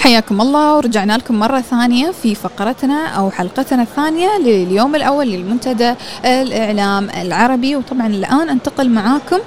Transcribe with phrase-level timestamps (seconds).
[0.00, 5.94] حياكم الله ورجعنا لكم مرة ثانية في فقرتنا أو حلقتنا الثانية لليوم الأول للمنتدى
[6.24, 7.76] الإعلام العربي.
[7.76, 9.38] وطبعا الآن أنتقل معاكم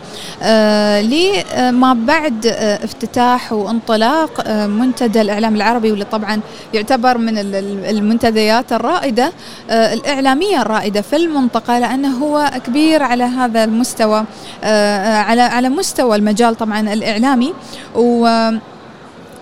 [0.43, 6.39] آه لما بعد آه افتتاح وانطلاق آه منتدى الإعلام العربي واللي طبعا
[6.73, 7.37] يعتبر من
[7.85, 9.31] المنتديات الرائدة
[9.69, 14.25] الإعلامية الرائدة في المنطقة لأنه هو كبير على هذا المستوى
[14.63, 17.53] على على مستوى المجال طبعا الإعلامي.
[17.95, 18.49] و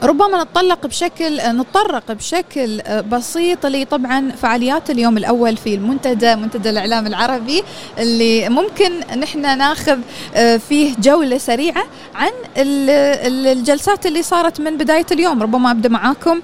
[0.04, 2.82] ربما نتطلق بشكل نتطرق بشكل
[3.12, 7.64] بسيط لطبعا فعاليات اليوم الأول في المنتدى منتدى الإعلام العربي
[7.98, 10.00] اللي ممكن نحن ناخذ
[10.70, 11.84] فيه جولة سريعة
[12.16, 15.42] عن الجلسات اللي صارت من بداية اليوم.
[15.44, 16.42] ربما أبدأ معاكم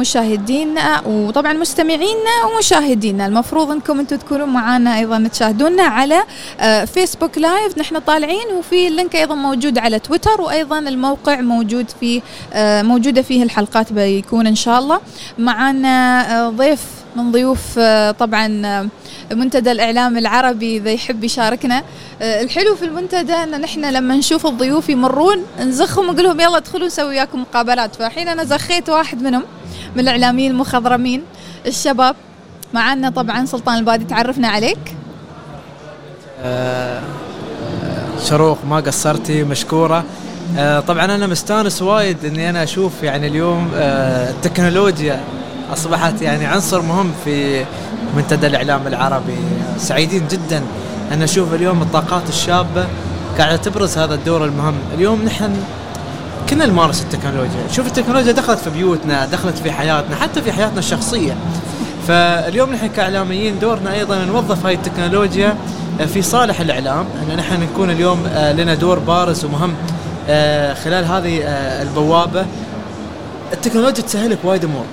[0.00, 3.26] مشاهدينا وطبعا مستمعينا ومشاهدينا.
[3.26, 6.22] المفروض أنكم أنتم تكونوا معنا أيضا تشاهدونا على
[6.86, 7.78] فيسبوك live.
[7.78, 12.22] نحن طالعين وفي ال link أيضا موجود على تويتر وأيضا الموقع موجود في
[12.58, 15.00] موجودة فيه الحلقات بيكون إن شاء الله.
[15.38, 16.82] معنا ضيف
[17.16, 17.78] من ضيوف
[18.18, 18.48] طبعا
[19.32, 21.82] منتدى الإعلام العربي إذا يحب يشاركنا.
[22.22, 27.08] الحلو في المنتدى أن نحن لما نشوف الضيوف يمرون نزخهم ونقول لهم يلا ادخلوا نسوي
[27.08, 27.96] وياكم مقابلات.
[27.96, 29.42] فحين أنا زخيت واحد منهم
[29.94, 31.22] من الإعلاميين المخضرمين
[31.66, 32.16] الشباب.
[32.74, 34.78] معنا طبعا سلطان البادي تعرفنا عليك.
[38.24, 39.98] شروق ما قصرتي مشكورة.
[39.98, 40.25] آه
[40.86, 45.20] طبعا أنا مستانس وايد إني أنا أشوف يعني اليوم آه التكنولوجيا
[45.72, 47.64] أصبحت يعني عنصر مهم في
[48.16, 49.36] منتدى الإعلام العربي.
[49.78, 50.62] سعيدين جدا
[51.12, 52.86] أن نشوف اليوم الطاقات الشابة
[53.38, 54.74] قاعدة تبرز هذا الدور المهم.
[54.94, 55.56] اليوم نحن
[56.50, 57.68] كنا نمارس التكنولوجيا.
[57.72, 61.36] شوف التكنولوجيا دخلت في بيوتنا دخلت في حياتنا حتى في حياتنا الشخصية.
[62.08, 65.56] فاليوم نحن كإعلاميين دورنا أيضا نوظف هاي التكنولوجيا
[66.14, 69.74] في صالح الإعلام أن نحن نكون اليوم لنا دور بارز ومهم.
[70.84, 71.42] خلال هذه
[71.82, 72.46] البوابة
[73.52, 74.84] التكنولوجيا تسهل لك وايد أمور.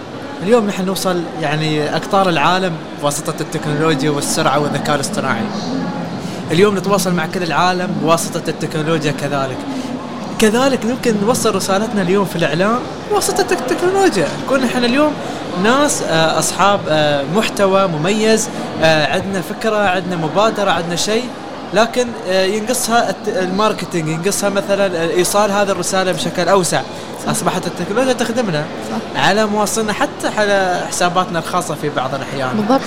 [0.43, 5.41] اليوم نحن نوصل يعني اقطار العالم بواسطة التكنولوجيا والسرعة والذكاء الاصطناعي.
[6.51, 9.57] اليوم نتواصل مع كل العالم بواسطة التكنولوجيا كذلك.
[10.39, 12.79] كذلك يمكن نوصل رسالتنا اليوم في الإعلام
[13.11, 14.27] بواسطة التكنولوجيا.
[14.45, 15.11] نكون نحن اليوم
[15.63, 16.79] ناس أصحاب
[17.35, 18.49] محتوى مميز
[18.83, 21.23] عندنا فكرة عندنا مبادرة عندنا شيء.
[21.73, 26.81] لكن ينقصها الماركتينج ينقصها مثلا إيصال هذه الرسالة بشكل أوسع.
[27.25, 27.29] صح.
[27.29, 29.21] أصبحت التكنولوجيا تخدمنا صح.
[29.21, 32.57] على مواصلنا حتى على حساباتنا الخاصة في بعض الأحيان.
[32.57, 32.81] بالضبط.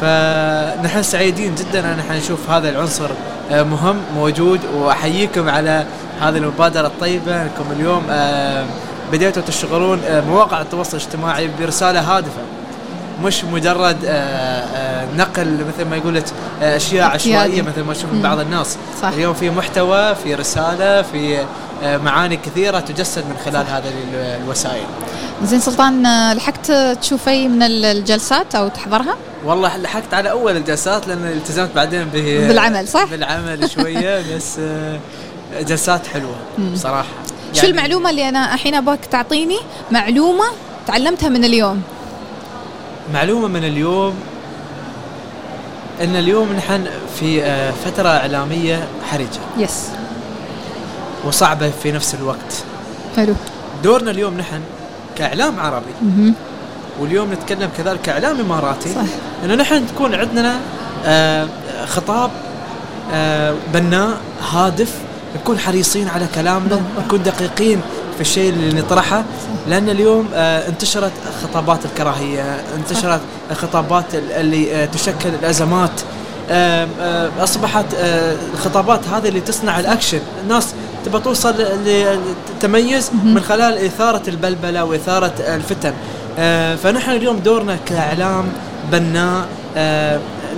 [0.00, 3.08] فنحن سعيدين جدا أن نحن نشوف هذا العنصر
[3.50, 4.60] مهم موجود.
[4.74, 5.86] وأحييكم على
[6.20, 7.42] هذه المبادرة الطيبة.
[7.42, 8.02] أنكم اليوم
[9.12, 12.40] بديتوا تشتغلون مواقع التواصل الاجتماعي برسالة هادفة
[13.24, 13.96] مش مجرد
[15.16, 16.22] نقل مثل ما يقول
[16.62, 18.76] أشياء عشوائية مثل ما نشوف بعض الناس.
[19.02, 19.08] صح.
[19.08, 21.44] اليوم في محتوى في رسالة في
[21.82, 23.72] معاني كثيرة تجسد من خلال صح.
[23.72, 24.84] هذه الوسائل.
[25.44, 26.02] زين سلطان
[26.32, 32.04] لحقت تشوف اي من الجلسات أو تحضرها؟ والله لحقت على أول الجلسات لأن التزمت بعدين
[32.04, 34.60] به بالعمل صح؟ بالعمل شوية بس
[35.60, 36.34] جلسات حلوة
[36.72, 37.08] بصراحه
[37.54, 39.58] يعني شو المعلومة اللي أنا الحين أبغاك تعطيني؟
[39.90, 40.44] معلومة
[40.86, 41.82] تعلمتها من اليوم.
[43.14, 44.14] معلومة من اليوم
[46.00, 46.86] إن اليوم نحن
[47.20, 47.42] في
[47.84, 49.40] فترة إعلامية حرجة.
[49.58, 49.88] يس
[51.24, 52.64] وصعبة في نفس الوقت.
[53.16, 53.34] حلو.
[53.84, 54.60] دورنا اليوم نحن
[55.16, 56.32] كإعلام عربي.
[57.00, 58.94] واليوم نتكلم كذلك كإعلام إماراتي.
[58.94, 59.00] صح.
[59.44, 60.56] إنه نحن تكون عندنا
[61.86, 62.30] خطاب
[63.74, 64.20] بناء
[64.52, 64.94] هادف
[65.36, 67.80] نكون حريصين على كلامنا نكون دقيقين
[68.14, 69.24] في الشيء اللي نطرحه
[69.68, 71.12] لأن اليوم آه انتشرت
[71.42, 76.00] خطابات الكراهية انتشرت الخطابات اللي آه تشكل الأزمات.
[76.50, 76.88] آه
[77.40, 77.84] أصبحت
[78.54, 80.20] الخطابات هذه اللي تصنع الأكشن.
[80.42, 80.74] الناس
[81.04, 81.54] تبى توصل
[81.86, 85.92] للتميز من خلال إثارة البلبلة وإثارة الفتن.
[86.76, 88.44] فنحن اليوم دورنا كإعلام
[88.92, 89.46] بناء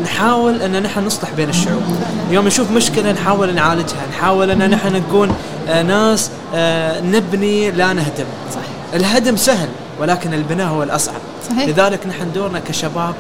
[0.03, 1.82] نحاول أن نحن نصلح بين الشعوب.
[2.28, 5.34] اليوم نشوف مشكلة نحاول نعالجها نحاول أن نحن نكون
[5.69, 6.31] ناس
[7.04, 8.25] نبني لا نهدم.
[8.54, 8.60] صح.
[8.94, 9.68] الهدم سهل
[10.01, 11.21] ولكن البناء هو الأصعب.
[11.51, 11.68] صحيح.
[11.68, 13.15] لذلك نحن دورنا كشباب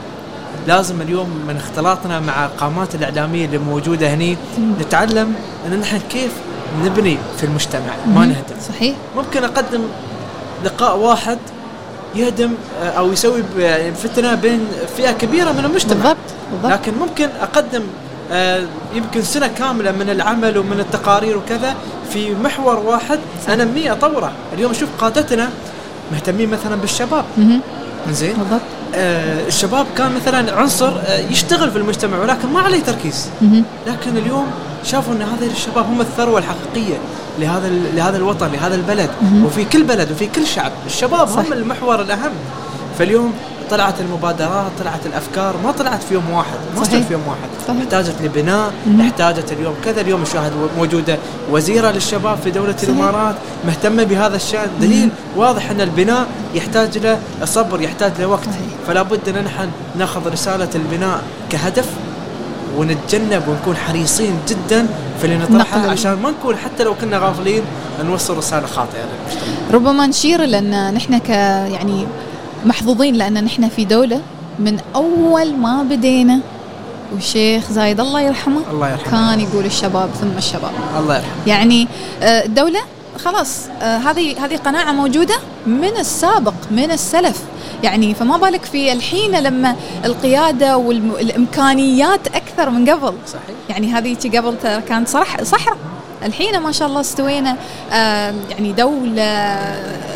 [0.66, 4.36] لازم اليوم من اختلاطنا مع القامات الإعلامية اللي موجودة هني
[4.80, 5.34] نتعلم
[5.66, 6.32] إن نحن كيف
[6.84, 8.56] نبني في المجتمع ما نهدم.
[8.68, 8.96] صحيح.
[9.16, 9.80] ممكن أقدم
[10.64, 11.38] لقاء واحد
[12.14, 13.42] يهدم أو يسوي
[14.02, 14.66] فتنة بين
[14.96, 15.94] فئة كبيرة من المجتمع.
[15.94, 16.16] بالضبط,
[16.52, 16.72] بالضبط.
[16.72, 17.82] لكن ممكن أقدم
[18.94, 21.74] يمكن سنة كاملة من العمل ومن التقارير وكذا
[22.10, 23.18] في محور واحد.
[23.48, 25.50] انميه اطوره اليوم أشوف قادتنا
[26.12, 27.24] مهتمين مثلا بالشباب.
[28.10, 28.60] زين؟ بالضبط.
[28.94, 33.28] آه الشباب كان مثلا عنصر آه يشتغل في المجتمع ولكن ما عليه تركيز.
[33.86, 34.46] لكن اليوم
[34.84, 36.98] شافوا إن هذه الشباب هم الثروة الحقيقية
[37.38, 39.10] لهذا لهذا الوطن لهذا البلد.
[39.44, 40.72] وفي كل بلد وفي كل شعب.
[40.86, 41.38] الشباب صح.
[41.38, 42.32] هم المحور الأهم.
[42.98, 43.32] فاليوم
[43.70, 46.92] طلعت المبادرات طلعت الأفكار ما طلعت في يوم واحد ما صحيح.
[46.92, 47.80] صارت في يوم واحد صحيح.
[47.80, 49.00] احتاجت لبناء مهم.
[49.00, 51.18] احتاجت اليوم كذا اليوم نشاهد موجودة
[51.50, 52.88] وزيرة للشباب في دولة صحيح.
[52.88, 53.34] الإمارات
[53.66, 58.56] مهتمة بهذا الشان دليل واضح أن البناء يحتاج له صبر يحتاج له وقت صحيح.
[58.86, 59.68] فلا بد أن نحن
[59.98, 61.86] نأخذ رسالة البناء كهدف
[62.76, 64.86] ونتجنب ونكون حريصين جدا
[65.20, 67.62] في اللي نطرحه عشان ما نكون حتى لو كنا غافلين
[68.04, 72.06] نوصل رسالة خاطئة للمجتمع ربما نشير لأن نحن ك يعني
[72.64, 74.20] محظوظين لأن نحن في دولة
[74.58, 76.40] من أول ما بدينا.
[77.14, 79.10] والشيخ زايد الله يرحمه الله يرحمه.
[79.10, 80.70] كان يقول الشباب ثم الشباب.
[80.98, 81.32] الله يرحمه.
[81.46, 81.88] يعني
[82.22, 82.80] آه، الدولة
[83.24, 85.34] خلاص آه، هذه هذه قناعة موجودة
[85.66, 87.42] من السابق من السلف.
[87.82, 93.14] يعني فما بالك في الحين لما القيادة والإمكانيات أكثر من قبل.
[93.26, 93.56] صحيح.
[93.68, 94.54] يعني هذه قبل
[94.88, 95.76] كانت صح صحراء.
[96.24, 97.56] الحين ما شاء الله استوينا
[98.50, 99.22] يعني دولة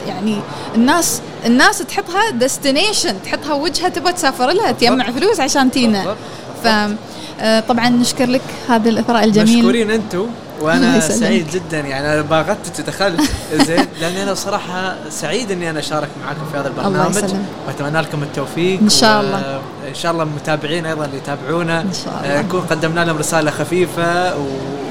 [0.09, 0.41] يعني
[0.75, 6.17] الناس الناس تحطها ديستنيشن تحطها وجهة تبغى تسافر لها تجمع فلوس عشان تينا.
[6.65, 6.67] ف
[7.41, 10.27] آه، طبعا نشكر لك هذا الإثراء الجميل مشكورين أنتم
[10.61, 11.01] وأنا.
[11.21, 13.21] سعيد جدا يعني أنا باغتت ودخلت
[13.67, 17.35] زين لأني أنا بصراحه سعيد إني أنا أشارك معاكم في هذا البرنامج.
[17.67, 19.61] وأتمنى لكم التوفيق إن شاء الله.
[19.89, 21.81] إن شاء الله المتابعين أيضا اللي يتابعونا.
[21.81, 22.41] إن شاء آه، الله.
[22.43, 24.35] نكون قدمنا لهم رسالة خفيفة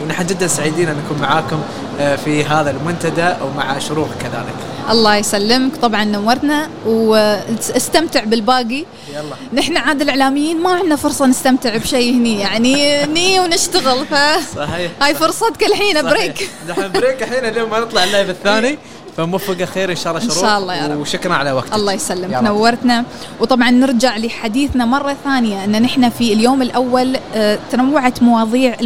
[0.04, 1.62] ونحن جدا سعيدين أن نكون معاكم
[2.00, 4.56] آه، في هذا المنتدى ومع شروق كذلك.
[4.90, 5.76] الله يسلمك.
[5.76, 8.86] طبعا نورتنا واستمتع بالباقي.
[9.14, 9.36] يلا.
[9.54, 14.14] نحن عاد الإعلاميين ما عندنا فرصة نستمتع بشيء هني يعني ني ونشتغل ف
[14.56, 14.92] صحيح.
[15.02, 16.02] هاي فرصتك الحين.
[16.02, 18.78] بريك نحن بريك الحين اليوم ما نطلع ال live الثاني.
[19.18, 21.00] فموفقه خير إن شاء الله شروق شاء الله يا رب.
[21.00, 21.74] وشكرا على وقتك.
[21.74, 22.34] الله يسلمك.
[22.34, 23.06] نورتنا.
[23.40, 28.78] وطبعا نرجع لحديثنا مرة ثانية أن نحن في اليوم الأول آه، تنوعت مواضيع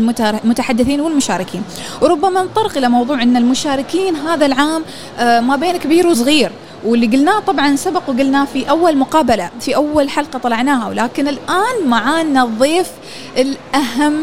[0.45, 1.63] المتحدثين والمشاركين.
[2.01, 4.83] وربما نطرق إلى موضوع أن المشاركين هذا العام
[5.19, 6.51] آه، ما بين كبير وصغير.
[6.85, 12.43] واللي قلناه طبعا سبق وقلناه في أول مقابلة في أول حلقة طلعناها ولكن الآن معانا
[12.43, 12.87] الضيف
[13.37, 14.13] الأهم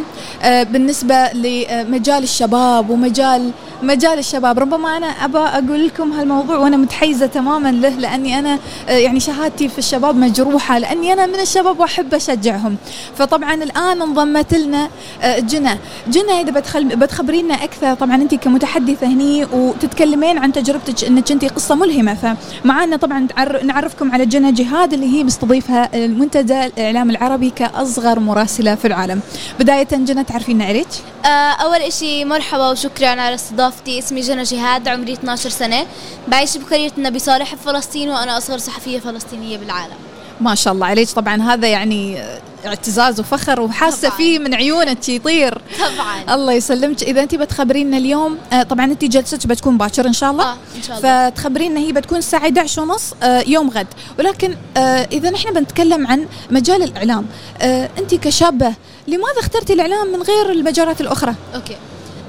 [0.42, 3.50] آه، بالنسبة لمجال الشباب ومجال
[3.82, 4.58] مجال الشباب.
[4.58, 8.58] ربما أنا أبى أقول لكم هالموضوع وأنا متحيزة تماما له لأني أنا
[8.88, 12.76] آه، يعني شهادتي في الشباب مجروحة لأني أنا من الشباب وأحب أشجعهم.
[13.16, 14.88] فطبعا الآن انضمت لنا
[15.22, 15.78] آه، جنى.
[16.08, 16.84] جنى إذا بتخل...
[16.96, 23.28] بتخبرينا أكثر طبعا أنت كمتحدثة هني وتتكلمين عن تجربتك أنك أنت قصة ملهمة فمعانا طبعا.
[23.62, 29.20] نعرفكم على جنى جهاد اللي هي مستضيفها المنتدى الإعلام العربي كأصغر مراسلة في العالم.
[29.60, 30.88] بداية جنى تعرفينا عليك؟
[31.24, 33.98] آه، أول إشي مرحبا وشكرا على استضافتي.
[33.98, 35.86] اسمي جنى جهاد عمري 12 سنة.
[36.28, 39.96] بعيش بقرية النبي صالح بفلسطين وأنا أصغر صحفية فلسطينية بالعالم.
[40.40, 41.10] ما شاء الله عليك.
[41.10, 42.22] طبعا هذا يعني
[42.66, 44.10] اعتزاز وفخر وحاسة.
[44.10, 45.58] فيه من عيونك يطير.
[45.78, 46.34] طبعا.
[46.34, 47.02] الله يسلمك.
[47.02, 50.44] إذا انت بتخبرينا اليوم آه، طبعا انت جلستك بتكون باكر إن شاء الله.
[50.44, 51.30] آه إن شاء الله.
[51.30, 53.86] فتخبرينا هي بتكون الساعة 11 ونص آه، يوم غد.
[54.18, 57.26] ولكن آه، إذا نحن بنتكلم عن مجال الإعلام
[57.60, 58.74] آه، أنت كشابة
[59.08, 61.76] لماذا اخترتي الإعلام من غير المجالات الأخرى؟ أوكي.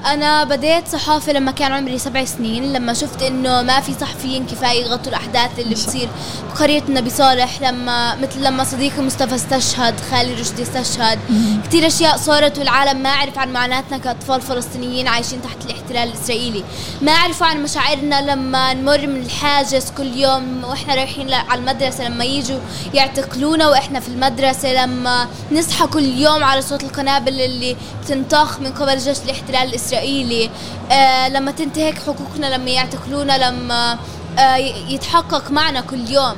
[0.06, 4.86] أنا بديت صحافة لما كان عمري سبع سنين لما شفت إنه ما في صحفيين كفاية
[4.86, 6.10] يغطوا الأحداث اللي بتصير.
[6.54, 11.20] بقرية النبي صالح لما مثل لما صديقي مصطفى استشهد خالي رشدي استشهد.
[11.68, 16.64] كثير أشياء صارت والعالم ما عرف عن معاناتنا كأطفال فلسطينيين عايشين تحت الاحتلال الإسرائيلي.
[17.02, 22.26] ما عرفوا عن مشاعرنا لما نمر من الحاجز كل يوم وإحنا رايحين على المدرسة لما
[22.26, 22.60] يجوا
[22.94, 28.98] يعتقلونا وإحنا في المدرسة لما نصحى كل يوم على صوت القنابل اللي بتنطخ من قبل
[28.98, 33.98] جيش الاحتلال الإسرائيلي آه لما تنتهك حقوقنا لما يعتقلونا لما
[34.40, 34.56] آه
[34.90, 36.36] يتحقق معنا كل يوم.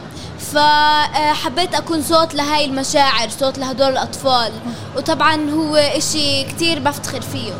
[0.53, 4.51] فحبيت أكون صوت لهاي المشاعر صوت لهدول الأطفال.
[4.98, 7.51] وطبعا هو إشي كتير بفتخر فيه.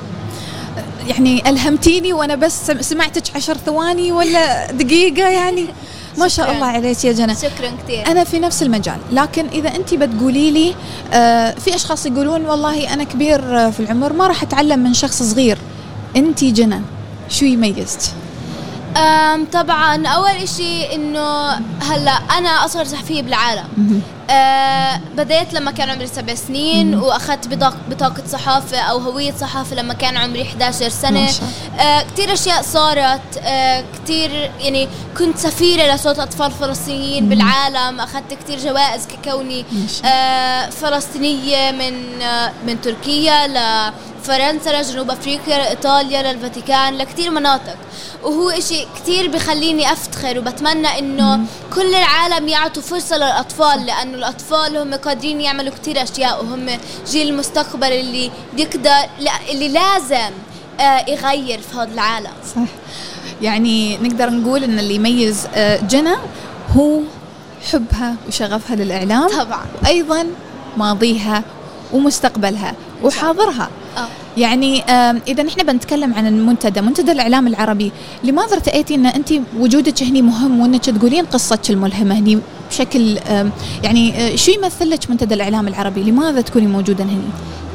[1.08, 5.66] يعني ألهمتيني وأنا بس سم- سمعتك عشر ثواني ولا دقيقة يعني؟
[6.18, 6.52] ما شاء.
[6.52, 7.36] الله عليك يا جنى.
[7.36, 8.08] شكرا كتير.
[8.08, 10.76] أنا في نفس المجال لكن إذا أنت بتقولي لي
[11.14, 15.24] آه، في أشخاص يقولون والله أنا كبير آه، في العمر ما راح أتعلم من شخص
[15.24, 15.58] صغير.
[16.16, 16.82] أنت جنى
[17.30, 18.00] شو يميزك؟
[19.52, 21.52] طبعا أول إشي إنه
[21.82, 27.48] هلأ أنا أصغر صحفية بالعالم أه بديت لما كان عمري سبع سنين وأخذت
[27.90, 31.30] بطاقة, صحافة أو هوية صحافة لما كان عمري 11 سنة.
[31.80, 33.38] أه كتير أشياء صارت.
[33.44, 38.00] أه كتير يعني كنت سفيرة لصوت أطفال فلسطينيين بالعالم.
[38.00, 39.66] أخذت كتير جوائز ككوني
[40.06, 47.76] آه، فلسطينية من آه، من تركيا لفرنسا لجنوب أفريقيا لايطاليا للفاتيكان لكتير مناطق.
[48.24, 51.40] وهو إشي كتير بخليني أفتخر وبتمنى إنه
[51.76, 56.66] كل العالم يعطوا فرصة للأطفال لأنه الأطفال هم قادرين يعملوا كتير أشياء وهم
[57.12, 59.10] جيل المستقبل اللي بيقدر
[59.52, 60.34] اللي لازم
[60.80, 62.32] آه، يغير في هذا العالم.
[62.56, 62.62] صح.
[63.42, 66.16] يعني نقدر نقول إن اللي يميز آه، جنى
[66.78, 67.00] هو
[67.72, 69.66] حبها وشغفها للإعلام طبعا.
[69.84, 70.28] وأيضا
[70.78, 71.44] ماضيها
[71.94, 72.74] ومستقبلها
[73.04, 73.70] وحاضرها.
[73.98, 74.08] آه.
[74.38, 74.84] يعني
[75.28, 77.92] إذا نحن بنتكلم عن المنتدى منتدى الإعلام العربي
[78.24, 82.40] لماذا ارتئيتي إن انت وجودك هني مهم وإنك تقولين قصتك الملهمة هني؟
[82.72, 83.18] بشكل
[83.84, 87.30] يعني شو يمثل لك منتدى الإعلام العربي؟ لماذا تكوني موجوده هني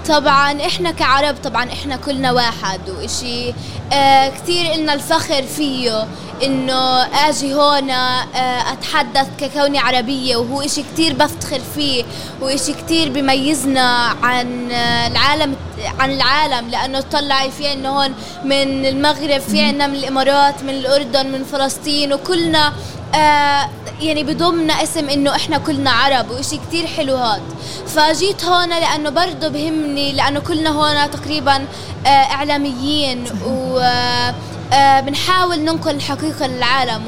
[0.09, 3.53] طبعا إحنا كعرب طبعا إحنا كلنا واحد وإشي.
[3.93, 6.07] آه كثير لنا الفخر فيه.
[6.43, 12.05] إنه آجي هون آه أتحدث ككوني عربية وهو إشي كثير بفتخر فيه
[12.41, 14.73] وإشي كثير بيميزنا عن
[15.11, 15.57] العالم
[15.99, 18.15] عن العالم لأنه طلعي في عنا هون
[18.45, 22.73] من المغرب في عنا من الإمارات من الأردن من فلسطين وكلنا
[23.15, 23.69] آه
[24.01, 27.43] يعني بضمنا اسم إنه إحنا كلنا عرب وإشي كتير حلو هاد.
[27.87, 31.67] فجيت هون لأنه برضه بهمني لأنه كلنا هون تقريبا
[32.07, 34.35] آه إعلاميين و آه, آه،
[34.73, 37.03] بنحاول ننقل الحقيقة للعالم.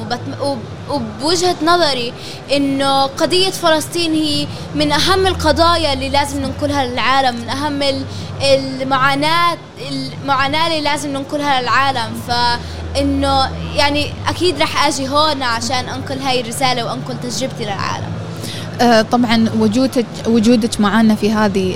[0.89, 2.13] وبوجهة نظري
[2.51, 8.03] إنه قضية فلسطين هي من أهم القضايا اللي لازم ننقلها للعالم من أهم
[8.41, 9.57] المعاناة
[9.89, 12.21] المعاناة اللي لازم ننقلها للعالم.
[12.27, 18.18] فإنه يعني أكيد رح أجي هون عشان أنقل هاي الرسالة وأنقل تجربتي للعالم.
[18.81, 21.75] آه، طبعا وجودك وجودك معنا في هذه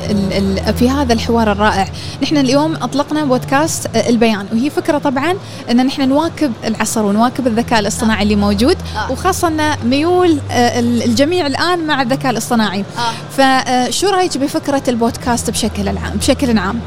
[0.79, 1.87] في هذا الحوار الرائع.
[2.23, 4.45] نحن اليوم أطلقنا بودكاست آه، البيان.
[4.53, 5.35] وهي فكرة طبعا
[5.71, 9.11] إن نحن نواكب العصر ونواكب الذكاء الاصطناعي اللي موجود آه.
[9.11, 12.85] وخاصة ان ميول الجميع الآن مع الذكاء الاصطناعي.
[13.31, 16.79] فشو رأيك بفكرة البودكاست بشكل العام بشكل عام؟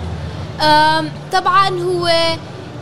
[1.32, 2.08] طبعا هو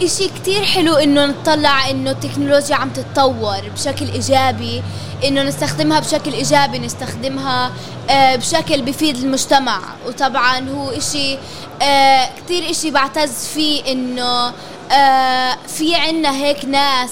[0.02, 4.82] إشي كتير حلو إنه نطلع إنه التكنولوجيا عم تتطور بشكل إيجابي
[5.24, 7.72] إنه نستخدمها بشكل إيجابي نستخدمها
[8.10, 9.80] آه بشكل بفيد المجتمع.
[10.06, 11.38] وطبعا هو إشي
[11.82, 14.52] آه كتير إشي بعتز فيه إنه
[14.92, 17.10] آه في عنا هيك ناس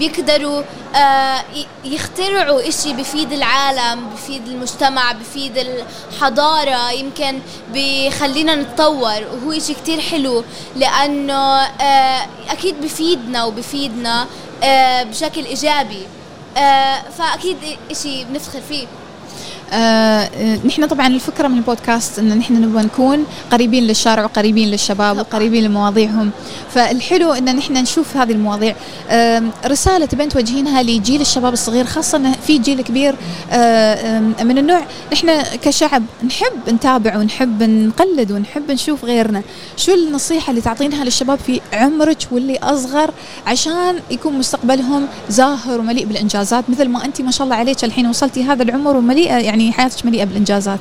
[0.00, 0.62] بيقدروا
[0.96, 1.44] آه
[1.84, 6.90] يخترعوا إشي بفيد العالم بفيد المجتمع بفيد الحضارة.
[6.90, 7.38] يمكن
[7.74, 10.44] بخلينا نتطور وهو إشي كتير حلو
[10.76, 14.26] لأنه آه أكيد بفيدنا وبفيدنا
[14.62, 16.06] آه بشكل إيجابي.
[17.18, 17.56] فأكيد
[17.90, 18.86] إشي بنفتخر فيه.
[19.72, 20.30] آه
[20.66, 26.30] نحن طبعا الفكرة من البودكاست ان نحن نبغى نكون قريبين للشارع وقريبين للشباب وقريبين لمواضيعهم.
[26.74, 28.74] فالحلو ان نحن نشوف هذه المواضيع.
[29.10, 33.14] آه رسالة تبين توجهينها لجيل الشباب الصغير خاصة ان في جيل كبير
[33.52, 34.80] آه من النوع
[35.12, 39.42] نحن كشعب نحب نتابع ونحب نقلد ونحب نشوف غيرنا.
[39.76, 43.10] شو النصيحة اللي تعطينها للشباب في عمرك واللي أصغر
[43.46, 48.44] عشان يكون مستقبلهم زاهر ومليء بالإنجازات؟ مثل ما انت ما شاء الله عليك الحين وصلتي
[48.44, 50.80] هذا العمر ومليئه يعني يعني حياتك مليئة بالإنجازات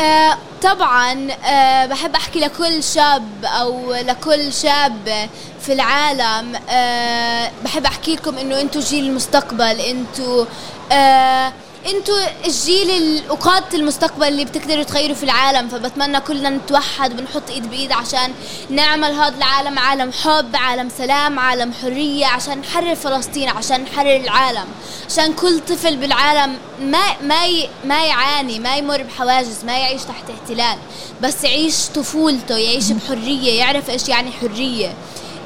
[0.00, 5.28] آه طبعا آه بحب أحكي لكل شاب أو لكل شاب
[5.60, 10.44] في العالم آه بحب أحكي لكم إنه أنتوا جيل المستقبل أنتوا
[10.92, 11.52] آه
[11.86, 17.92] أنتوا الجيل وقادة المستقبل اللي بتقدروا تغيروا في العالم فبتمنى كلنا نتوحد ونحط إيد بإيد
[17.92, 18.32] عشان
[18.70, 24.64] نعمل هذا العالم عالم حب عالم سلام عالم حرية عشان نحرر فلسطين عشان نحرر العالم
[25.10, 27.46] عشان كل طفل بالعالم ما ما
[27.84, 30.78] ما يعاني ما يمر بحواجز ما يعيش تحت احتلال
[31.22, 34.94] بس يعيش طفولته يعيش بحرية يعرف إيش يعني حرية.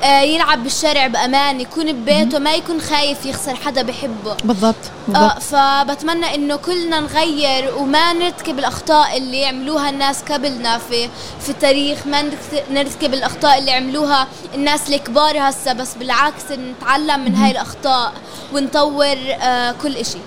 [0.03, 4.37] يلعب بالشارع بأمان يكون ببيته ما يكون خايف يخسر حدا بحبه.
[4.45, 4.75] بالضبط,
[5.09, 5.23] بالضبط.
[5.23, 11.09] آه فبتمنى إنه كلنا نغير وما نرتكب الأخطاء اللي عملوها الناس قبلنا في
[11.41, 12.23] في التاريخ ما
[12.71, 18.13] نرتكب الأخطاء اللي عملوها الناس الكبار هسه بس بالعكس نتعلم من هاي الأخطاء
[18.53, 20.19] ونطور آه كل إشي.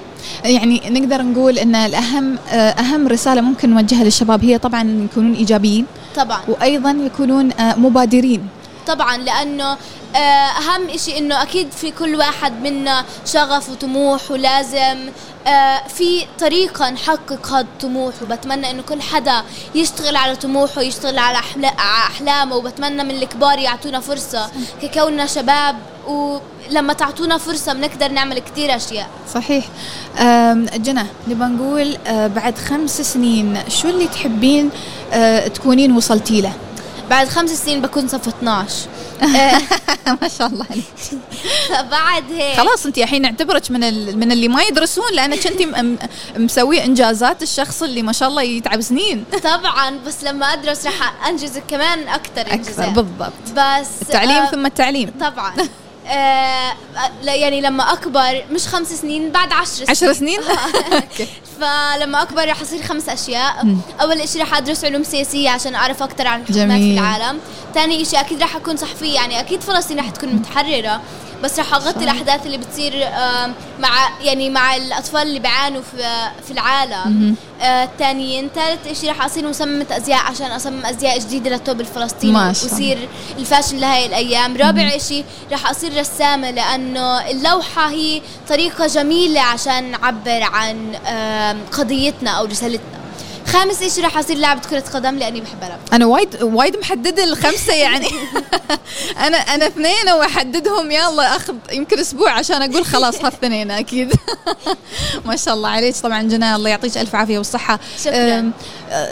[0.43, 5.85] يعني نقدر نقول إن الأهم آه، أهم رسالة ممكن نوجهها للشباب هي طبعا يكونون إيجابيين.
[6.15, 6.39] طبعا.
[6.47, 8.47] وأيضا يكونون آه، مبادرين.
[8.87, 9.77] طبعا لأنه
[10.15, 15.09] آه، أهم إشي إنه أكيد في كل واحد منا شغف وطموح ولازم
[15.47, 18.13] آه، في طريقة نحقق هذا الطموح.
[18.21, 19.43] وبتمنى إنه كل حدا
[19.75, 21.37] يشتغل على طموحه يشتغل على
[21.79, 22.55] أحلامه.
[22.55, 24.49] وبتمنى من الكبار يعطونا فرصة
[24.81, 25.75] ككوننا شباب.
[26.07, 29.09] ولما تعطونا فرصة بنقدر نعمل كثير أشياء.
[29.33, 29.65] صحيح.
[30.75, 34.69] جنى نبغى نقول آه، بعد خمس سنين شو اللي تحبين
[35.53, 36.53] تكونين وصلتي له؟
[37.09, 38.75] بعد خمس سنين بكون صف 12
[40.21, 40.83] ما شاء الله عليك.
[41.69, 42.57] فبعد هيك.
[42.57, 44.19] خلاص انت الحين نعتبرك من ال...
[44.19, 45.97] من اللي ما يدرسون لانك انت.
[46.37, 49.23] مسوي إنجازات الشخص اللي ما شاء الله يتعب سنين.
[49.43, 52.89] طبعا بس لما أدرس راح أنجز كمان أكثر أكثر إنجازات.
[52.89, 53.33] بالضبط.
[53.55, 55.11] بس التعليم آه، ثم التعليم.
[55.19, 55.53] طبعا.
[56.07, 56.73] آه
[57.23, 60.39] يعني لما أكبر مش خمس سنين بعد عشر سنين عشر سنين
[60.93, 61.27] أوكي.
[61.59, 63.67] فلما أكبر رح اصير خمس أشياء.
[64.01, 66.93] أول شيء رح أدرس علوم سياسية عشان أعرف أكثر عن الحكومات في.
[66.93, 67.39] العالم
[67.73, 71.01] ثاني شيء أكيد رح أكون صحفية يعني أكيد فلسطين رح تكون متحررة
[71.43, 72.01] بس رح أغطي صح.
[72.01, 72.93] الأحداث اللي بتصير
[73.79, 73.89] مع
[74.21, 77.35] يعني مع الأطفال اللي بيعانوا في في العالم مهم.
[77.61, 77.89] آه،
[78.55, 82.33] ثالث شيء رح أصير مصممة أزياء عشان أصمم أزياء جديدة للثوب الفلسطيني.
[82.65, 89.91] ويصير الفاشن لهي الأيام رابع شيء رح أصير رسامة لأنه اللوحة هي طريقة جميلة عشان
[89.91, 90.95] نعبر عن
[91.71, 92.96] قضيتنا أو رسالتنا
[93.47, 95.79] خامس شيء رح أصير لاعبة كرة قدم؟ لأني بحب ألعب.
[95.93, 98.07] أنا وايد وايد محدده الخمسة يعني.
[99.27, 100.91] أنا أنا اثنين وأحددهم.
[100.91, 104.13] يلا أخذ يمكن أسبوع عشان أقول خلاص هالثنين أكيد.
[105.25, 105.95] ما شاء الله عليك.
[105.95, 107.79] طبعا جنى الله يعطيك ألف عافية والصحة.
[108.03, 108.51] شكراً.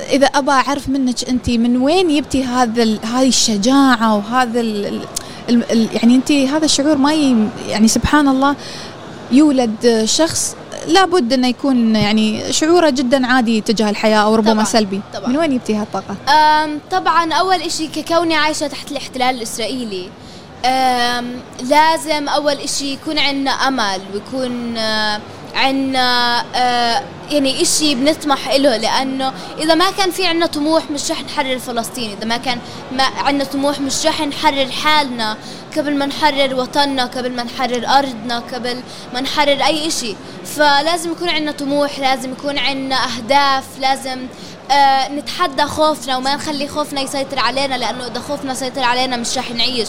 [0.09, 5.01] إذا ابى أعرف منك انت من وين يبتي هذا هذه الشجاعة وهذا ال ال
[5.49, 7.13] ال ال يعني انت هذا الشعور ما
[7.67, 8.55] يعني سبحان الله
[9.31, 10.55] يولد شخص
[10.87, 15.29] لابد انه يكون يعني شعورة جدا عادي تجاه الحياة أو ربما طبعاً، سلبي طبعاً.
[15.29, 16.15] من وين يبتي هالطاقة
[16.91, 20.09] طبعا أول إشي ككوني عايشة تحت الاحتلال الإسرائيلي
[21.69, 24.77] لازم أول إشي يكون عندنا أمل ويكون
[25.55, 31.11] آه، عندنا آه، يعني إشي بنطمح له لأنه إذا ما كان في عندنا طموح مش
[31.11, 32.11] رح نحرر فلسطين.
[32.17, 32.59] إذا ما كان
[32.91, 35.37] ما عندنا طموح مش رح نحرر حالنا
[35.77, 38.81] قبل ما نحرر وطننا قبل ما نحرر أرضنا قبل
[39.13, 40.15] ما نحرر أي إشي.
[40.45, 44.27] فلازم يكون عندنا طموح لازم يكون عندنا أهداف لازم
[44.71, 49.51] آه نتحدى خوفنا وما نخلي خوفنا يسيطر علينا لأنه إذا خوفنا سيطر علينا مش رح
[49.51, 49.87] نعيش.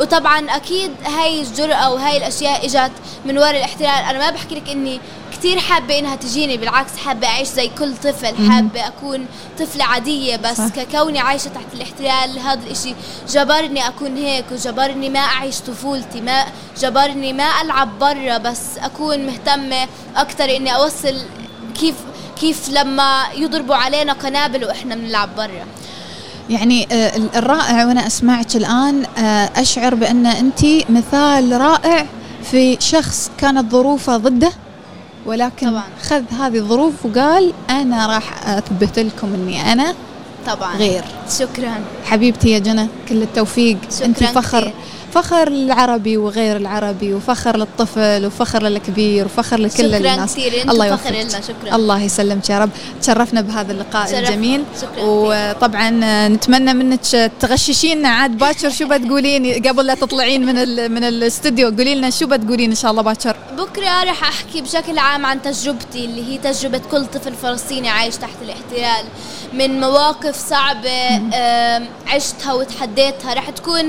[0.00, 2.92] وطبعا أكيد هاي الجرأة وهاي الأشياء إجت
[3.24, 3.88] من وراء الاحتلال.
[3.88, 5.00] أنا ما بحكي لك إني
[5.32, 9.26] كثير حابة إنها تجيني بالعكس حابة أعيش زي كل طفل حابة أكون
[9.58, 10.68] طفلة عادية بس صح.
[10.68, 12.94] ككوني عايشة تحت الاحتلال هذا الإشي
[13.28, 16.44] جبرني أكون هيك وجبرني ما أعيش طفولتي ما
[16.80, 21.16] جبرني ما ألعب برا بس أكون مهتمة أكثر إني أوصل
[21.80, 21.94] كيف
[22.40, 25.64] كيف لما يضربوا علينا قنابل وإحنا بنلعب برا.
[26.50, 32.06] يعني آه، الرائع وأنا أسمعك الآن آه، أشعر بأن أنت مثال رائع
[32.50, 34.50] في شخص كانت ظروفه ضده
[35.26, 35.82] ولكن طبعاً.
[36.02, 39.94] خذ هذه الظروف وقال أنا راح أثبت لكم أني أنا
[40.46, 40.76] طبعا.
[40.76, 41.04] غير.
[41.38, 41.74] شكرا.
[42.04, 43.78] حبيبتي يا جنى كل التوفيق.
[43.96, 44.60] شكراً أنت فخر.
[44.60, 44.74] كثير.
[45.16, 50.32] فخر للعربي وغير العربي وفخر للطفل وفخر للكبير وفخر لكل شكرا الناس.
[50.32, 50.62] كثير.
[50.62, 51.28] أنت الله فخر لنا.
[51.40, 51.76] شكرا.
[51.76, 52.70] الله يسلمك يا رب.
[53.02, 54.28] تشرفنا بهذا اللقاء تشرفنا.
[54.28, 54.64] الجميل.
[54.80, 55.90] شكراً وطبعا
[56.28, 57.00] نتمنى منك
[57.40, 61.68] تغششينا عاد باكر شو بتقولين؟ قبل لا تطلعين من ال- من الاستوديو.
[61.70, 66.04] قولي لنا شو بتقولين إن شاء الله باكر؟ بكرة رح أحكي بشكل عام عن تجربتي
[66.04, 69.04] اللي هي تجربة كل طفل فلسطيني عايش تحت الاحتلال.
[69.52, 71.20] من مواقف صعبة
[72.06, 73.84] عشتها وتحديتها رح تكون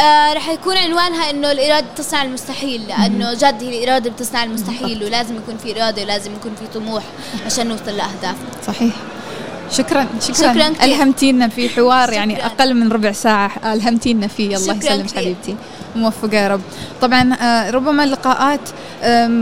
[0.00, 5.36] آه، رح يكون عنوانها إنه الإرادة تصنع المستحيل لأنه جد هي الإرادة بتصنع المستحيل ولازم
[5.36, 7.02] يكون في إرادة ولازم يكون في طموح
[7.46, 8.94] عشان نوصل لاهدافنا صحيح.
[9.70, 10.84] شكرا شكرا, شكراً.
[10.84, 12.46] ألهمتينا في حوار يعني شكراً.
[12.46, 13.50] أقل من ربع ساعة.
[13.72, 14.56] ألهمتينا فيه.
[14.56, 15.16] الله يسلمك.
[15.16, 15.56] حبيبتي.
[15.96, 16.60] موفقه يا رب.
[17.02, 18.60] طبعا آه، ربما اللقاءات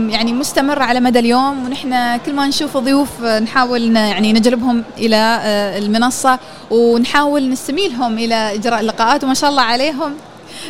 [0.09, 5.41] يعني مستمرة على مدى اليوم ونحن كل ما نشوف ضيوف آه، نحاول يعني نجلبهم إلى
[5.77, 6.39] المنصة
[6.71, 10.13] ونحاول نستميلهم إلى إجراء اللقاءات وما شاء الله عليهم.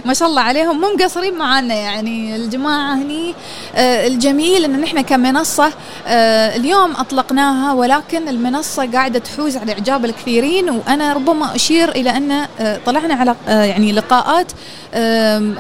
[0.06, 0.82] ما شاء الله عليهم.
[0.82, 2.36] مو مقصرين معانا يعني.
[2.36, 3.36] الجماعة هني
[3.76, 5.72] آه، الجميل إن نحن كمنصة
[6.08, 12.32] آه، اليوم أطلقناها ولكن المنصة قاعدة تحوز على إعجاب الكثيرين وأنا ربما أشير إلى أن
[12.32, 14.52] آه، طلعنا على يعني لقاءات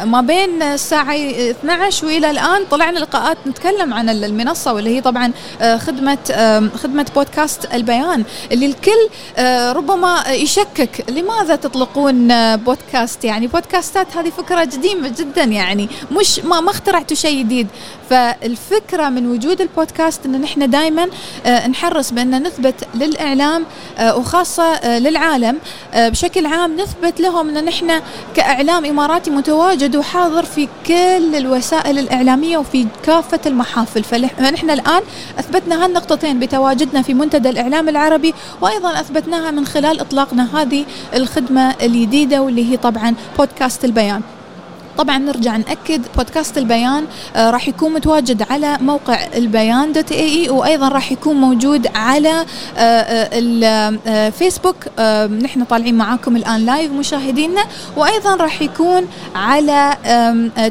[0.06, 5.32] ما بين الساعة 12 وإلى الآن طلعنا لقاءات نتكلم عن المنصة واللي هي طبعا
[5.78, 9.10] خدمة آه، خدمة بودكاست البيان اللي الكل
[9.78, 15.90] ربما يشكك لماذا تطلقون بودكاست؟ يعني بودكاستات هذه فكرة قديمة جدا يعني.
[16.12, 17.68] مش ما ما اخترعتوا شيء جديد.
[18.10, 21.08] فالفكرة من وجود البودكاست إن نحن دائما
[21.46, 23.66] آه، نحرص بأن نثبت للإعلام
[23.98, 25.58] آه، وخاصة آه، للعالم.
[25.96, 28.02] بشكل عام نثبت لهم إن نحن
[28.36, 34.04] كإعلام إماراتي متواجد وحاضر في كل الوسائل الإعلامية وفي كافة المحافل.
[34.04, 35.02] فنحن الآن
[35.40, 42.42] أثبتنا هالنقطتين بتواجدنا في منتدى الإعلام العربي وأيضا أثبتناها من خلال إطلاقنا هذه الخدمة الجديدة
[42.42, 44.09] واللي هي طبعا بودكاست البيان.
[45.00, 50.88] طبعا نرجع نأكد بودكاست البيان آه، راح يكون متواجد على موقع البيان dot ae وأيضا
[50.88, 52.46] راح يكون موجود على
[52.78, 53.30] آه، آه،
[54.18, 54.76] الفيسبوك
[55.44, 57.62] نحن طالعين معاكم الآن live مشاهدينا
[57.98, 59.98] وأيضا راح يكون على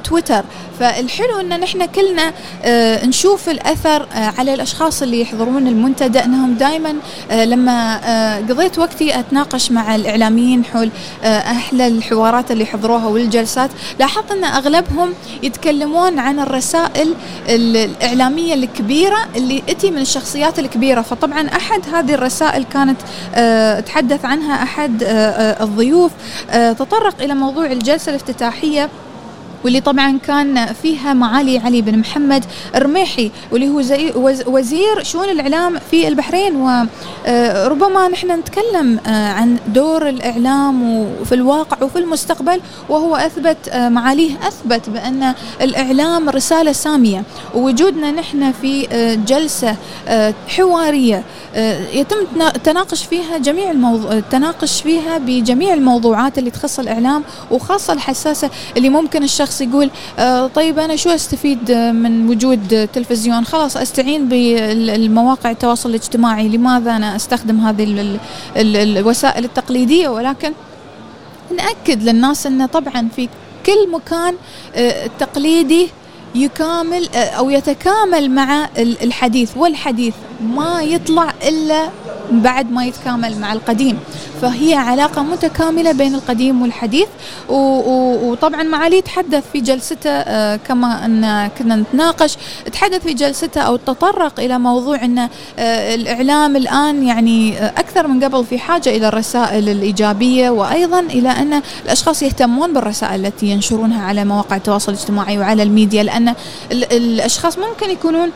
[0.04, 0.44] تويتر.
[0.80, 2.32] فالحلو إن نحن كلنا
[2.64, 6.94] آه، نشوف الأثر آه، على الأشخاص اللي يحضرون المنتدى إنهم دائما
[7.44, 10.90] لما آه، قضيت وقتي أتناقش مع الإعلاميين حول
[11.24, 17.14] أحلى الحوارات اللي حضروها والجلسات لاحظت إن أغلبهم يتكلمون عن الرسائل
[17.48, 21.00] ال- الإعلامية الكبيرة اللي اتي من الشخصيات الكبيرة.
[21.02, 23.00] فطبعا أحد هذه الرسائل كانت
[23.86, 25.02] تحدث عنها أحد
[25.60, 26.12] الضيوف
[26.52, 28.88] تطرق إلى موضوع الجلسة الافتتاحية.
[29.64, 32.44] واللي طبعا كان فيها معالي علي بن محمد
[32.74, 36.56] الرميحي واللي هو زي وز- وزير شؤون الإعلام في البحرين.
[36.56, 44.30] وربما نحن نتكلم آه، عن دور الإعلام وفي الواقع وفي المستقبل وهو أثبت آه، معاليه
[44.48, 47.22] أثبت بأن الإعلام رسالة سامية.
[47.54, 49.76] ووجودنا نحن في آه، جلسة
[50.48, 51.22] حوارية
[51.92, 58.50] يتم تنا- التناقش فيها جميع الموضوع التناقش فيها بجميع الموضوعات اللي تخص الإعلام وخاصة الحساسة
[58.76, 63.76] اللي ممكن الشخص يقول آه، طيب أنا شو أستفيد آه، من وجود آه، تلفزيون؟ خلاص
[63.76, 67.98] أستعين بالمواقع التواصل الاجتماعي لماذا أنا أستخدم هذه ال-
[68.56, 70.52] ال- ال- الوسائل التقليدية؟ ولكن
[71.56, 73.28] نأكد للناس أنه طبعا في
[73.66, 74.34] كل مكان
[74.74, 75.88] آه، التقليدي
[76.34, 81.88] يكامل آه، أو يتكامل مع ال- الحديث والحديث ما يطلع إلا
[82.30, 83.98] بعد ما يتكامل مع القديم.
[84.42, 87.08] فهي علاقة متكاملة بين القديم والحديث
[87.48, 92.36] وطبعا معالي تحدث في جلسته آه، كما أن كنا نتناقش.
[92.72, 98.24] تحدث في جلسته أو تطرق إلى موضوع أن آه، الإعلام الآن يعني آه، أكثر من
[98.24, 104.24] قبل في حاجة إلى الرسائل الإيجابية وأيضا إلى أن الأشخاص يهتمون بالرسائل التي ينشرونها على
[104.24, 106.28] مواقع التواصل الاجتماعي وعلى الميديا لأن
[106.72, 108.30] ال- الأشخاص ممكن يكونون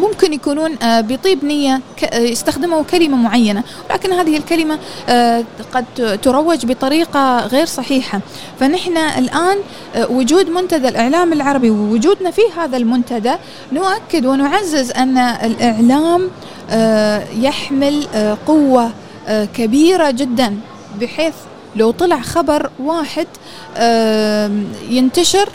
[0.00, 3.62] ممكن يكونون آه، بطيب نية ك- آه، كلمة معينة.
[3.90, 4.78] ولكن هذه الكلمة
[5.08, 8.20] آه، قد تروج بطريقة غير صحيحة.
[8.60, 9.56] فنحن الآن
[10.10, 13.32] وجود منتدى الإعلام العربي ووجودنا في هذا المنتدى
[13.72, 16.30] نؤكد ونعزز أن الإعلام
[17.42, 18.06] يحمل
[18.46, 18.90] قوة
[19.54, 20.56] كبيرة جدا.
[21.00, 21.34] بحيث
[21.76, 23.26] لو طلع خبر واحد
[24.90, 25.48] ينتشر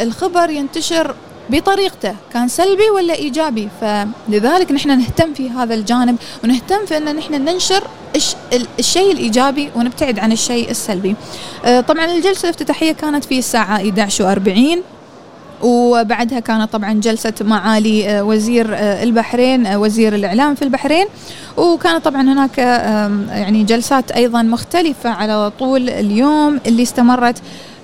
[0.00, 1.14] الخبر ينتشر
[1.50, 7.34] بطريقته كان سلبي ولا إيجابي فلذلك نحن نهتم في هذا الجانب ونهتم في أن نحن
[7.34, 7.82] ننشر
[8.16, 11.14] الش- ال- الشيء الإيجابي ونبتعد عن الشيء السلبي.
[11.64, 14.78] آه، طبعا الجلسة الافتتاحية كانت في الساعة 11:40
[15.62, 21.06] وبعدها كانت طبعا جلسة معالي آه، وزير آه، البحرين آه، وزير الإعلام في البحرين.
[21.56, 22.58] وكانت طبعا هناك
[23.28, 27.36] يعني جلسات أيضا مختلفة على طول اليوم اللي استمرت.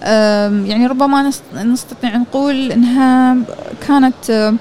[0.02, 3.36] يعني ربما نس- نستطيع نقول أنها
[3.88, 4.52] كانت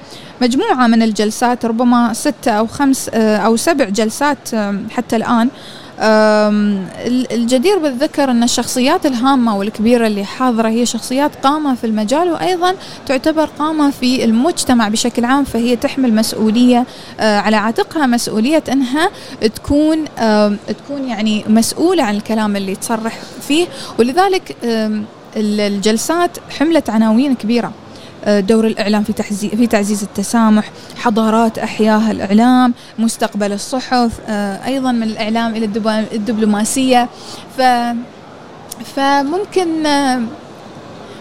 [0.42, 4.50] مجموعة من الجلسات ربما ستة أو خمس أو سبع جلسات
[4.92, 5.50] حتى الآن.
[7.32, 13.46] الجدير بالذكر أن الشخصيات الهامة والكبيرة اللي حاضرة هي شخصيات قامة في المجال وأيضا تعتبر
[13.46, 16.86] قامة في المجتمع بشكل عام فهي تحمل مسؤولية
[17.20, 19.10] آه، على عاتقها مسؤولية أنها
[19.56, 20.06] تكون
[20.68, 23.68] تكون يعني مسؤولة عن الكلام اللي تصرح فيه.
[24.00, 24.56] ولذلك
[25.38, 27.68] الجلسات حملت عناوين كبيرة.
[27.68, 27.81] آه،
[28.28, 35.04] دور الإعلام في تعزيز في تعزيز التسامح، حضارات أحياها الإعلام، مستقبل الصحف، آه، أيضا من
[35.04, 35.66] الإعلام إلى
[36.14, 37.10] الدبلوماسية،
[37.58, 37.62] ف
[38.96, 40.22] فممكن آه،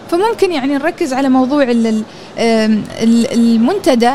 [0.09, 1.65] فممكن يعني نركز على موضوع
[3.33, 4.11] المنتدى.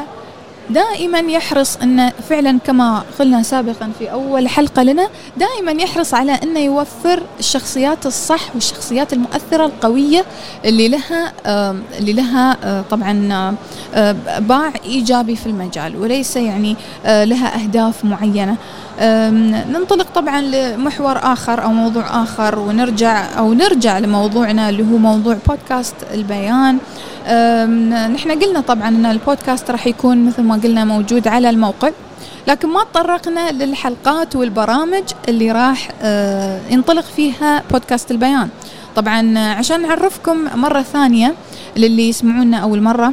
[0.70, 6.60] دائما يحرص انه فعلا كما قلنا سابقا في أول حلقة لنا دائما يحرص على انه
[6.60, 10.24] يوفر الشخصيات الصح والشخصيات المؤثرة القوية
[10.64, 11.32] اللي لها
[11.98, 13.32] اللي لها آه، طبعا
[13.94, 16.76] آه، باع إيجابي في المجال وليس يعني
[17.06, 18.56] آه، لها أهداف معينة.
[19.72, 25.94] ننطلق طبعا لمحور آخر أو موضوع آخر ونرجع أو نرجع لموضوعنا اللي هو موضوع بودكاست
[26.14, 26.78] البيان.
[28.14, 31.90] نحن قلنا طبعا إن البودكاست راح يكون مثل ما قلنا موجود على الموقع
[32.48, 38.48] لكن ما تطرقنا للحلقات والبرامج اللي راح آه، ينطلق فيها بودكاست البيان.
[38.96, 41.34] طبعا عشان نعرفكم مرة ثانية
[41.76, 43.12] للي يسمعونا أول مرة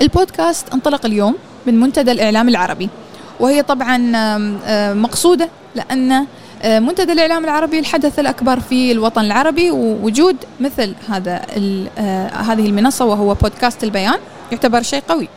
[0.00, 1.34] البودكاست انطلق اليوم
[1.66, 2.88] من منتدى الإعلام العربي
[3.40, 4.58] وهي طبعا آم،
[5.02, 6.26] مقصودة لأن آه،
[6.64, 11.40] منتدى الإعلام العربي الحدث الأكبر في الوطن العربي ووجود مثل هذا
[11.98, 14.14] آه، هذه المنصة وهو بودكاست البيان
[14.52, 15.28] يعتبر شيء قوي.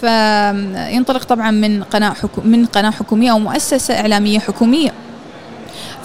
[0.00, 4.92] فينطلق طبعا من قناة حكو من قناة حكومية أو مؤسسة إعلامية حكومية.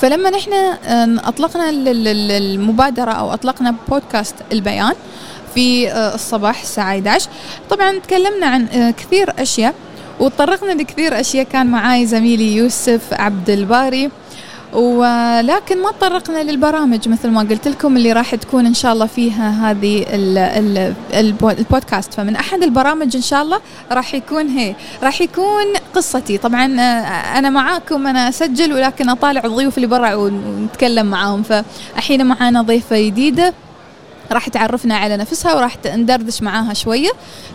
[0.02, 4.94] فلما نحن آه، أطلقنا ال- ال- ال- المبادرة أو أطلقنا بودكاست البيان
[5.56, 7.30] في آه، الصباح الساعة 11
[7.70, 9.74] طبعا تكلمنا عن آه، كثير أشياء
[10.20, 11.44] وتطرقنا لكثير أشياء.
[11.46, 14.10] كان معاي زميلي يوسف عبد الباري
[14.78, 19.72] ولكن ما تطرقنا للبرامج مثل ما قلت لكم اللي راح تكون إن شاء الله فيها
[19.72, 22.14] هذه ال ال البو- البودكاست.
[22.14, 23.60] فمن أحد البرامج إن شاء الله
[23.92, 24.76] راح يكون هي.
[25.04, 26.38] راح يكون قصتي.
[26.38, 31.44] طبعا آه، أنا معاكم أنا أسجل ولكن أطالع الضيوف اللي برا ونتكلم معاهم.
[31.44, 33.54] فالحين معانا ضيفة جديدة.
[34.32, 37.10] راح تعرفنا على نفسها وراح ندردش معاها شوية.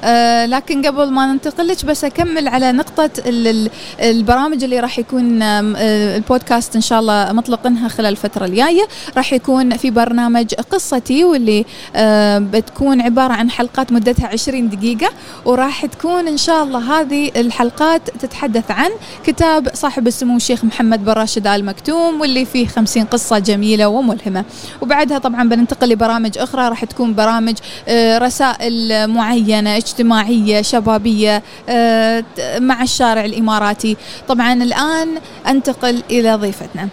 [0.05, 5.43] آه لكن قبل ما ننتقل لك بس أكمل على ال- ال- البرامج اللي راح يكون
[5.43, 8.83] آه البودكاست إن شاء الله مطلقينها خلال الفترة الجاية.
[9.17, 11.65] راح يكون في برنامج قصتي واللي
[11.97, 15.09] آه بتكون عبارة عن حلقات مدتها 20 دقيقة.
[15.45, 18.91] وراح تكون إن شاء الله هذه الحلقات تتحدث عن
[19.27, 24.45] كتاب صاحب السمو الشيخ محمد بن راشد آل مكتوم واللي فيه 50 قصة جميلة وملهمة.
[24.81, 27.55] وبعدها طبعا بننتقل لبرامج أخرى راح تكون برامج
[27.89, 32.25] آه، رسائل معينة اجتماعية شبابية آه،
[32.59, 33.97] مع الشارع الإماراتي.
[34.29, 35.09] طبعا الآن
[35.49, 36.89] أنتقل إلى ضيفتنا.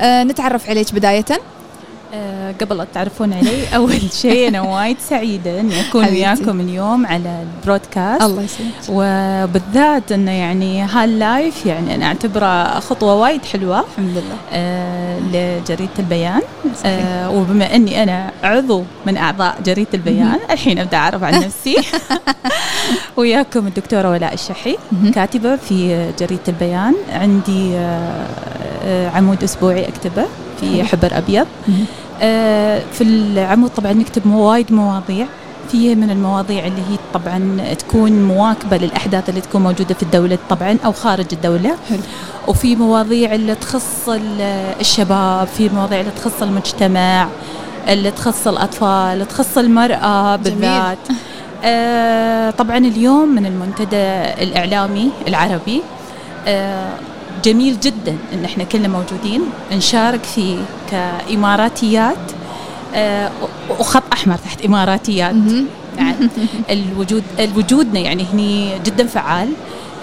[0.00, 1.24] آه، نتعرف عليك بداية.
[2.14, 6.04] آه، قبل تعرفون علي أول شيء أنا وايد سعيدة إني أكون.
[6.04, 8.22] وياكم اليوم على ال broadcast.
[8.22, 13.80] الله يسلمك وبالذات إنه يعني هال live يعني أنا أعتبره خطوة وايد حلوة.
[13.80, 14.36] الحمد لله.
[14.52, 16.40] آه، لجريدة البيان.
[16.84, 21.76] آه، وبما إني أنا عضو من أعضاء جريدة البيان الحين أبدأ أعرف عن نفسي.
[23.16, 24.76] وياكم الدكتورة ولاء الشحي.
[25.14, 26.94] كاتبة في جريدة البيان.
[27.12, 28.26] عندي آه،
[28.84, 30.24] آه، عمود أسبوعي أكتبه.
[30.60, 30.84] في.
[30.84, 31.84] حبر أبيض مهم.
[32.22, 35.26] آه، في العمود طبعا نكتب وايد مواضيع
[35.72, 40.76] في من المواضيع اللي هي طبعا تكون مواكبة للأحداث اللي تكون موجودة في الدولة طبعا
[40.84, 41.98] أو خارج الدولة حلو.
[42.48, 47.28] وفي مواضيع اللي تخص ال- الشباب في مواضيع اللي تخص المجتمع
[47.88, 50.58] اللي تخص الأطفال اللي تخص المرأة جميل.
[50.58, 50.98] بالذات
[51.64, 53.96] آه طبعا اليوم من المنتدى
[54.42, 55.82] الإعلامي العربي
[56.46, 56.92] آه
[57.44, 60.56] جميل جدا إن إحنا كلنا موجودين نشارك فيه
[60.90, 62.16] كإماراتيات
[62.94, 63.30] آه
[63.80, 65.34] وخط أحمر تحت إماراتيات.
[65.98, 66.28] يعني
[66.70, 69.48] الوجود الوجودنا يعني هني جدا فعال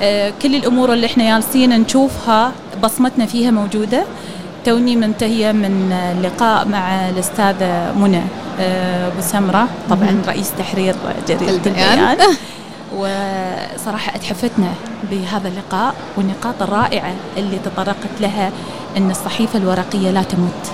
[0.02, 2.52] آه، كل الأمور اللي إحنا جالسين نشوفها
[2.84, 4.04] بصمتنا فيها موجودة
[4.66, 5.94] توني منتهية من
[6.24, 8.22] لقاء مع الأستاذة منى
[8.60, 10.22] آه، أبو سمرة طبعا.
[10.28, 10.96] رئيس تحرير
[11.28, 12.18] جريدة البيان.
[12.96, 14.74] البيان وصراحة أتحفتنا
[15.12, 18.52] بهذا اللقاء والنقاط الرائعة اللي تطرقت لها
[18.98, 20.72] إن الصحيفة الورقية لا تموت.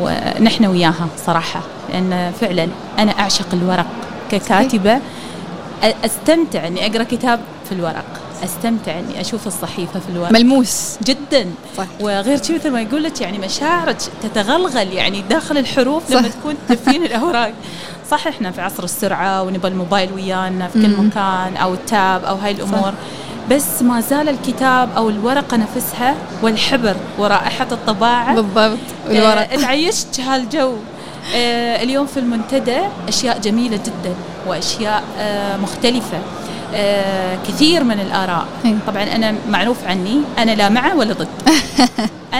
[0.00, 1.60] ونحن وياها صراحة
[1.92, 3.86] لأن فعلا أنا أعشق الورق
[4.30, 5.00] ككاتبة.
[6.04, 8.04] أستمتع أني أقرأ كتاب في الورق.
[8.44, 10.32] أستمتع أني أشوف الصحيفة في الورق.
[10.32, 10.98] ملموس.
[11.02, 11.46] جدا.
[11.76, 11.86] صح.
[12.00, 16.18] وغير شيء مثل ما يقول لك يعني مشاعرك تتغلغل يعني داخل الحروف صح.
[16.18, 17.52] لما تكون تدفين الأوراق.
[18.10, 21.02] صح إحنا في عصر السرعة ونبى الموبايل ويانا في كل.
[21.02, 22.92] مكان أو التاب أو هاي الأمور.
[23.50, 28.34] بس ما زال الكتاب أو الورقة نفسها والحبر ورائحة الطباعة.
[28.34, 29.52] بالضبط والورق.
[29.52, 30.72] آه، تعيشت هالجو
[31.34, 34.14] آه، اليوم في المنتدى أشياء جميلة جدا
[34.46, 36.18] وأشياء آه، مختلفة.
[36.74, 38.46] آه، كثير من الآراء.
[38.64, 38.74] إيه.
[38.86, 41.28] طبعا أنا معروف عني أنا لا مع ولا ضد.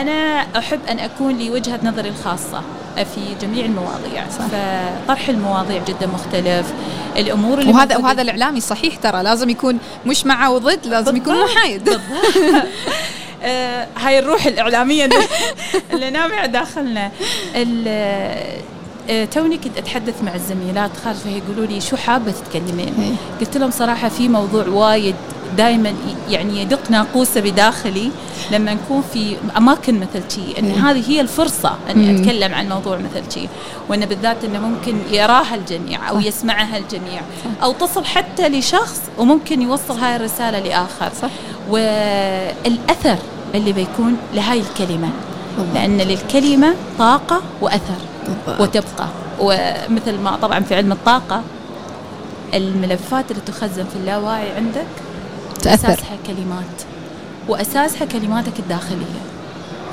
[0.01, 2.63] أنا أحب أن أكون لي وجهة نظري الخاصة
[2.97, 4.45] في جميع المواضيع صح.
[4.47, 6.73] فطرح المواضيع جدا مختلف
[7.17, 11.51] الأمور اللي وهذا وهذا الإعلامي صحيح ترى لازم يكون مش مع وضد لازم يكون بالضبط.
[11.57, 11.89] محايد
[13.43, 15.05] آه، هاي الروح الإعلامية
[15.93, 17.11] اللي- نابعة داخلنا
[19.11, 23.17] آه، توني كنت أتحدث مع الزميلات خارج فيقولوا لي شو حابة تتكلمين.
[23.41, 25.15] قلت لهم صراحة في موضوع وايد
[25.57, 25.95] دائما
[26.31, 28.11] يعني يدق ناقوسة بداخلي
[28.51, 30.91] لما نكون في أماكن مثل شي إن إيه.
[30.91, 32.19] هذه هي الفرصة أني مم.
[32.23, 33.49] أتكلم عن موضوع مثل شي
[33.89, 36.27] وأن بالذات أنه ممكن يراها الجميع أو صح.
[36.27, 37.21] يسمعها الجميع
[37.63, 41.31] أو تصل حتى لشخص وممكن يوصل هاي الرسالة لآخر صح.
[41.69, 43.17] والأثر
[43.55, 45.09] اللي بيكون لهاي الكلمة
[45.59, 45.75] بالضبط.
[45.75, 47.99] لأن للكلمة طاقة وأثر
[48.47, 48.61] بالضبط.
[48.61, 49.09] وتبقى
[49.41, 51.43] ومثل ما طبعا في علم الطاقة
[52.55, 54.87] الملفات اللي تخزن في اللاواعي عندك
[55.63, 55.89] تأثر.
[55.89, 56.83] أساسها كلمات.
[57.49, 59.21] وأساسها كلماتك الداخلية.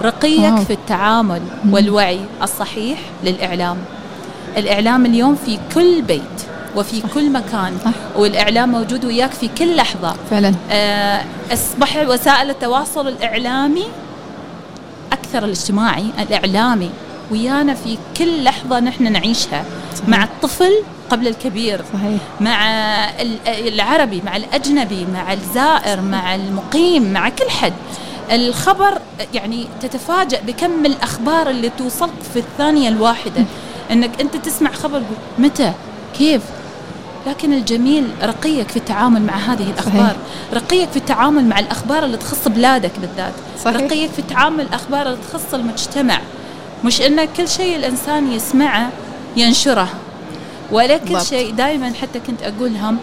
[0.01, 0.55] رقيك.
[0.55, 1.41] في التعامل.
[1.69, 3.77] والوعي الصحيح للإعلام.
[4.57, 6.21] الإعلام اليوم في كل بيت
[6.75, 7.77] وفي كل مكان.
[7.85, 7.91] صح.
[8.15, 10.15] والإعلام موجود وياك في كل لحظة.
[10.29, 10.55] فعلا.
[10.71, 11.23] آه،
[11.53, 13.85] أصبح وسائل التواصل الإعلامي
[15.11, 16.89] أكثر الاجتماعي الإعلامي.
[17.31, 19.65] ويانا في كل لحظة نحن نعيشها.
[19.95, 20.09] صحيح.
[20.09, 20.71] مع الطفل
[21.09, 22.19] قبل الكبير صحيح.
[22.41, 22.65] مع
[23.21, 27.73] ال- العربي مع الأجنبي مع الزائر مع المقيم مع كل حد.
[28.31, 28.97] الخبر
[29.33, 33.43] يعني تتفاجأ بكم الأخبار اللي توصلك في الثانية الواحدة.
[33.91, 35.01] أنك أنت تسمع خبر
[35.39, 35.73] متى؟
[36.17, 36.41] كيف؟
[37.27, 39.93] لكن الجميل رقيك في التعامل مع هذه الأخبار.
[40.05, 40.15] صحيح.
[40.53, 43.33] رقيك في التعامل مع الأخبار اللي تخص بلادك بالذات.
[43.65, 43.77] صحيح.
[43.77, 46.19] رقيك في التعامل الأخبار اللي تخص المجتمع.
[46.83, 48.89] مش أن كل شيء الإنسان يسمعه
[49.37, 49.87] ينشره.
[50.71, 52.97] ولا كل شيء دائما حتى كنت أقولهم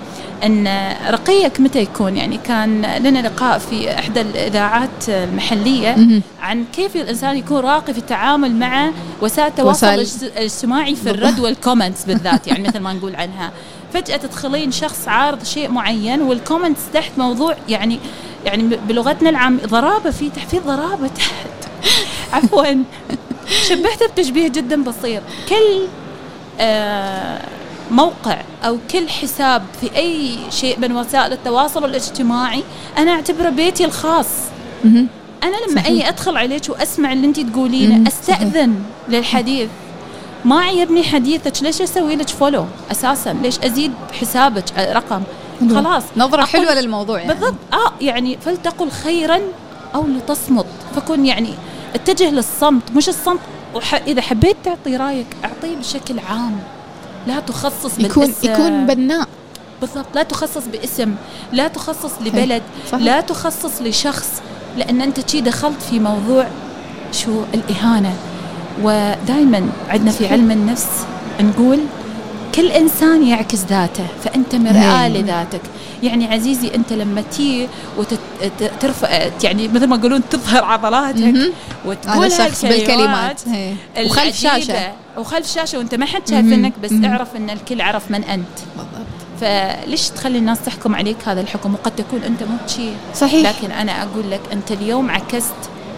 [0.44, 0.68] أن
[1.11, 7.61] رقيك متى يكون؟ يعني كان لنا لقاء في إحدى الإذاعات المحلية عن كيف الإنسان يكون
[7.61, 8.90] راقي في التعامل مع
[9.22, 13.53] وسائل التواصل الاجتماعي في الرد وال comments بالذات يعني مثل ما نقول عنها.
[13.94, 17.98] فجأة تدخلين شخص عارض شيء معين وال comments تحت موضوع يعني
[18.44, 21.46] يعني بلغتنا العام ضرابة في تحت في ضرابة تحت.
[22.33, 22.64] عفوا.
[23.68, 25.87] شبهته بتشبيه جدا بسيط كل
[27.90, 32.62] موقع أو كل حساب في أي شيء من وسائل التواصل الاجتماعي
[32.98, 34.28] أنا أعتبره بيتي الخاص.
[34.84, 35.86] أنا لما صحيح.
[35.86, 39.68] أي أدخل عليك وأسمع اللي انت تقولينه أستأذن للحديث.
[40.44, 45.22] ما عجبني حديثك ليش أسوي لك فولو أساسا؟ ليش أزيد حسابك رقم؟
[45.60, 46.02] خلاص.
[46.16, 47.34] نظرة حلوة للموضوع يعني.
[47.34, 47.54] بالضبط.
[47.72, 49.40] آه يعني فلتقل خيرا
[49.94, 50.66] أو لتصمت.
[50.96, 51.54] فكن يعني
[51.94, 53.40] اتجه للصمت مش الصمت.
[53.74, 56.61] وح إذا حبيت تعطي رأيك أعطيه بشكل عام.
[57.26, 58.52] لا تخصص يكون بالاسم.
[58.52, 59.28] يكون بناء.
[59.80, 60.06] بالضبط.
[60.14, 61.14] لا تخصص باسم.
[61.52, 62.62] لا تخصص لبلد.
[62.92, 63.04] صحيح.
[63.04, 64.42] لا تخصص لشخص.
[64.76, 66.46] لأن أنت شي دخلت في موضوع
[67.12, 68.12] شو؟ الإهانة.
[68.82, 71.06] ودائما عندنا في علم النفس
[71.40, 71.78] نقول
[72.54, 75.60] كل إنسان يعكس ذاته فأنت مرآة لذاتك.
[76.02, 81.52] يعني عزيزي أنت لما تي وترفع يعني مثل ما يقولون تظهر عضلاتك
[81.84, 83.40] وتقول شخص بالكلمات.
[84.04, 84.92] وخلف شاشة.
[85.18, 88.58] وخلف شاشة وأنت ما حد شايفينك بس اعرف إن الكل عرف من أنت.
[88.76, 89.06] بالضبط.
[89.40, 91.74] فليش تخلي الناس تحكم عليك؟ هذا الحكم.
[91.74, 93.48] وقد تكون أنت مو شيء صحيح.
[93.48, 95.54] لكن أنا أقول لك أنت اليوم عكست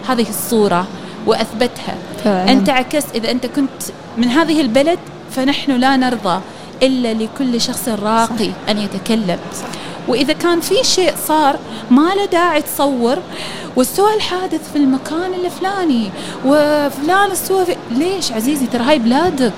[0.09, 0.87] هذه الصورة
[1.25, 1.95] وأثبتها.
[2.23, 2.51] فعلا.
[2.51, 3.81] أنت عكست إذا أنت كنت
[4.17, 4.99] من هذه البلد
[5.35, 6.41] فنحن لا نرضى
[6.83, 8.69] إلا لكل شخص راقي صح.
[8.69, 9.39] أن يتكلم.
[9.53, 9.67] صح.
[10.07, 11.59] وإذا كان في شيء صار
[11.91, 13.17] ما له داعي تصور
[13.75, 16.09] واستوى الحادث في المكان الفلاني
[16.45, 19.53] وفلان استوى في ليش عزيزي ترى هاي بلادك؟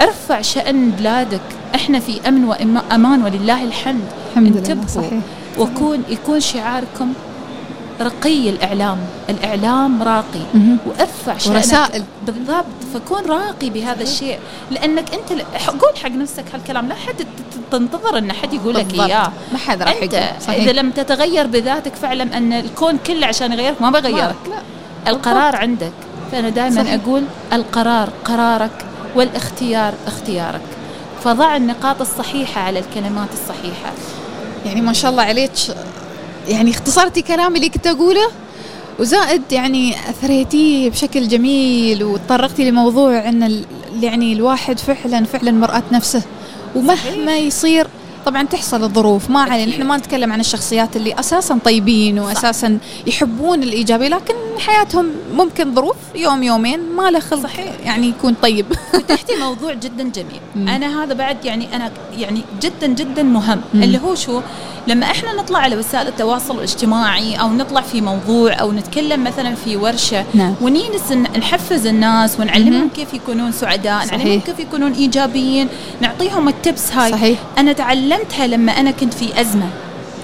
[0.00, 1.40] ارفع شأن بلادك.
[1.74, 4.04] إحنا في أمن وامان ولله الحمد.
[4.30, 5.20] الحمد لله صحيح.
[5.58, 7.12] وكون يكون شعاركم
[8.00, 8.98] رقي الإعلام.
[9.30, 10.44] الإعلام راقي.
[10.86, 11.56] وأرفع شأنك.
[11.56, 12.04] ورسائل.
[12.26, 12.64] بالضبط.
[12.94, 14.38] فكون راقي بهذا الشيء.
[14.70, 15.42] لأنك أنت
[15.82, 16.88] قول حق نفسك هالكلام.
[16.88, 17.26] لا حد
[17.70, 19.32] تنتظر أن حد يقول لك إياه.
[19.52, 20.20] ما حد راح يقول.
[20.40, 20.62] صحيح.
[20.62, 24.36] إذا لم تتغير بذاتك فاعلم أن الكون كله عشان يغيرك ما بغيرك.
[24.50, 25.10] لا.
[25.12, 25.92] القرار عندك.
[26.32, 30.60] فأنا دائما أقول القرار قرارك والاختيار اختيارك.
[31.24, 33.92] فضع النقاط الصحيحة على الكلمات الصحيحة.
[34.66, 35.50] يعني ما شاء الله عليك.
[36.48, 38.30] يعني اختصرتي كلامي اللي كنت أقوله؟
[38.98, 43.64] وزائد يعني أثريتيه بشكل جميل وتطرقتي لموضوع أن
[44.00, 46.22] يعني الواحد فعلا فعلا مرآة نفسه.
[46.76, 47.86] ومهما يصير
[48.26, 53.62] طبعا تحصل الظروف ما علينا إحنا ما نتكلم عن الشخصيات اللي أساسا طيبين واساسا يحبون
[53.62, 57.72] الايجابي لكن حياتهم ممكن ظروف يوم يومين ما له خلق صحيح.
[57.84, 58.66] يعني يكون طيب.
[58.92, 60.40] فتحتي موضوع جدا جميل.
[60.56, 60.68] مم.
[60.68, 63.82] أنا هذا بعد يعني أنا يعني جدا جدا مهم مم.
[63.82, 64.40] اللي هو شو؟
[64.86, 69.76] لما إحنا نطلع على وسائل التواصل الاجتماعي أو نطلع في موضوع أو نتكلم مثلا في
[69.76, 70.54] ورشة نعم.
[70.60, 75.68] ونينس نحفز الناس ونعلمهم كيف يكونون سعداء نعلمهم كيف يكونون إيجابيين
[76.00, 77.10] نعطيهم التبس هاي.
[77.12, 77.38] صحيح.
[77.58, 77.72] أنا
[78.14, 79.70] تعلمتها لما أنا كنت في أزمة.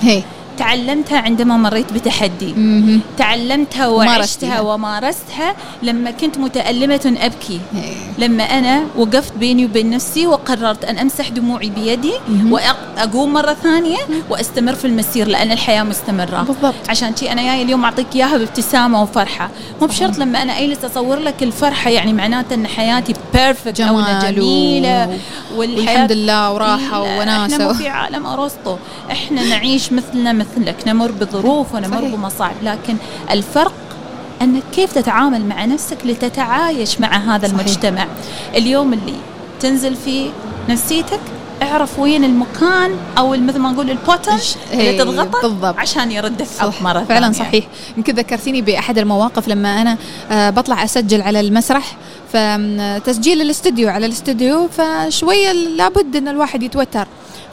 [0.01, 0.23] هي.
[0.59, 2.53] تعلمتها عندما مريت بتحدي.
[2.53, 3.01] مم.
[3.19, 7.61] تعلمتها وعشتها ومارستها لما كنت متألمة أبكي.
[7.75, 7.93] هي.
[8.19, 12.13] لما أنا وقفت بيني وبين نفسي وقررت أن أمسح دموعي بيدي
[12.51, 13.99] وأقوم مرة ثانية
[14.31, 16.43] وأستمر في المسير لأن الحياة مستمرة.
[16.43, 16.75] بالضبط.
[16.89, 19.51] عشان شي أنا جاي اليوم أعطيك إياها بابتسامة وفرحة.
[19.81, 25.19] مو بشرط لما أنا أجلس أصور لك الفرحة يعني معناته أن حياتي بيرفكت أو جميلة
[25.57, 28.77] والحمد لله وراحة وناسة إحنا مو في عالم أرسطو.
[29.11, 32.15] إحنا نعيش مثلنا مثل مثلك نمر بظروف ونمر صحيح.
[32.15, 32.55] بمصاعب.
[32.63, 32.97] لكن
[33.31, 33.73] الفرق
[34.43, 37.61] انك كيف تتعامل مع نفسك لتتعايش مع هذا صحيح.
[37.61, 38.07] المجتمع.
[38.55, 39.15] اليوم اللي
[39.61, 40.31] تنزل فيه
[40.69, 41.21] نفسيتك
[41.63, 44.39] اعرف وين المكان أو مثل ما نقول البوتن
[44.73, 45.79] اللي تضغطه بالضبط.
[45.79, 47.65] عشان يرد الحق مرة فعلا صحيح.
[47.97, 49.97] يمكن ذكرتيني بأحد المواقف لما أنا
[50.31, 51.97] آه، بطلع أسجل على المسرح
[52.33, 57.07] فتسجيل الأستوديو على الأستوديو فشوية لابد إن الواحد يتوتر.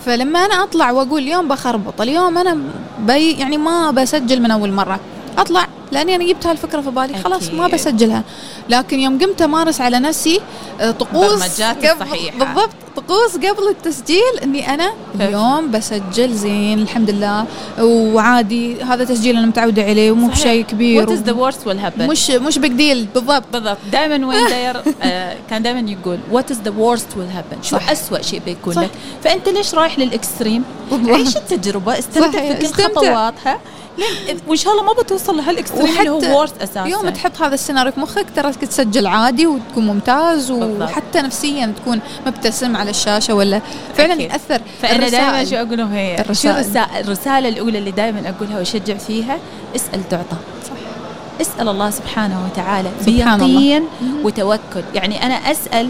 [0.08, 2.58] فلما أنا أطلع وأقول اليوم بخربط اليوم أنا
[3.00, 5.00] بي يعني ما بسجل من أول مرة.
[5.38, 8.24] أطلع لأني أنا جبت هالفكرة في بالي خلاص ما بسجلها.
[8.70, 10.42] لكن يوم قمت أمارس على نفسي
[10.82, 11.42] آه، طقوس
[12.40, 12.70] بالضبط.
[12.98, 17.46] طقوس قبل التسجيل إني أنا اليوم بسجل زين الحمد لله.
[17.82, 21.00] وعادي هذا تسجيل أنا متعودة عليه ومو بشيء كبير.
[21.02, 23.44] وات از ذا ورست ويل هابن مش مش بيج ديل بالضبط.
[23.54, 23.78] بالضبط.
[23.92, 27.90] دائما وين داير آه كان دائما يقول what is the worst will happen شو صح.
[27.92, 28.82] اسوء شيء بيكون صح.
[28.82, 28.92] لك؟
[29.24, 30.64] فأنت ليش رايح لل extreme.
[31.08, 32.54] عيش التجربة استمتع.
[32.54, 32.84] في كل.
[32.84, 33.60] خطواتها لين
[34.48, 37.92] وإن شاء الله ما بتوصل لهال extreme اللي هو worst أساسا يوم تحط هذا السيناريو
[37.92, 40.52] في مخك ترى تسجل عادي وتكون ممتاز.
[40.52, 43.62] وحتى نفسيا تكون مبتسم على الشاشة ولا
[43.98, 44.32] فعلا أكيد.
[44.32, 45.46] يأثر فأنا دائما.
[45.46, 46.56] شو أقول لهم هي شو الرسائل.
[46.56, 49.38] الرسالة, الرسالة الأولى اللي دائما أقولها وأشجع فيها
[49.76, 50.72] اسأل تعطى صح.
[51.42, 52.90] اسأل الله سبحانه وتعالى.
[53.06, 53.84] بيقين
[54.24, 55.90] وتوكل يعني أنا أسأل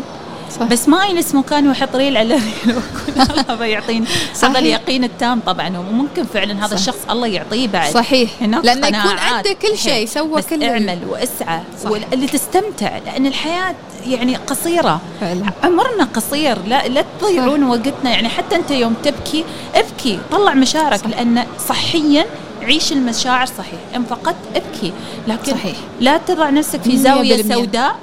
[0.60, 0.64] صح.
[0.64, 2.76] بس ما يجلس مكاني واحط ريل على ريل
[3.50, 4.50] الله يعطيني صحيح.
[4.50, 6.74] هذا اليقين التام طبعا وممكن فعلا هذا صح.
[6.74, 9.18] الشخص الله يعطيه بعد صحيح لأنه يكون.
[9.20, 10.08] عنده كل شيء.
[10.08, 11.90] سوى بس كل اعمل واسعى صح.
[12.14, 13.76] اللي تستمتع لأن الحياة
[14.08, 19.46] يعني قصيرة فعلا عمرنا قصير لا لا تضيعون وقتنا يعني حتى أنت يوم تبكي
[19.76, 21.08] ابكي طلع مشاعرك صح.
[21.08, 22.26] لأن صحيا
[22.62, 24.94] عيش المشاعر صحيح إن فقدت ابكي
[25.28, 25.76] لكن صحيح.
[26.02, 27.44] لا تضع نفسك في زاوية.
[27.44, 27.96] سوداء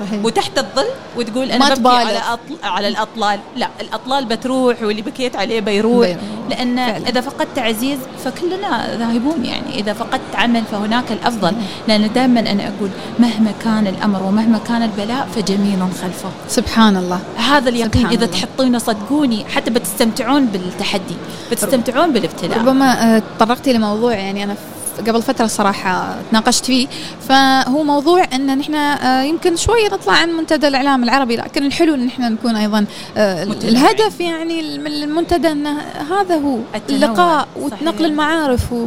[0.00, 0.24] صحيح.
[0.24, 1.96] وتحت الظل وتقول ما أنا ببكي تبالغ.
[1.96, 2.56] على أطل...
[2.62, 3.40] على الأطلال.
[3.56, 6.16] لا الأطلال بتروح واللي بكيت عليه بيروح.
[6.50, 7.08] لأن فعلا.
[7.08, 9.78] إذا فقدت عزيز فكلنا ذاهبون يعني.
[9.80, 11.52] إذا فقدت عمل فهناك الأفضل.
[11.88, 16.30] لأن دائما أنا أقول مهما كان الأمر ومهما كان البلاء فجميل خلفه.
[16.48, 17.20] سبحان الله.
[17.36, 18.26] هذا اليقين إذا.
[18.26, 21.16] تحطونه صدقوني حتى بتستمتعون بالتحدي
[21.50, 22.58] بتستمتعون بالابتلاء.
[22.58, 24.54] ربما آه، تطرقتي لموضوع يعني أنا
[25.00, 26.86] قبل فترة صراحة تناقشت فيه
[27.28, 32.06] فهو موضوع إن نحن آه، يمكن شوية نطلع عن منتدى الإعلام العربي لكن الحلو إن
[32.06, 32.86] نحن نكون أيضا
[33.16, 33.42] آه،.
[33.42, 35.66] الهدف يعني من المنتدى إن
[36.10, 36.58] هذا هو.
[36.90, 37.48] اللقاء.
[37.56, 38.86] ونقل المعارف و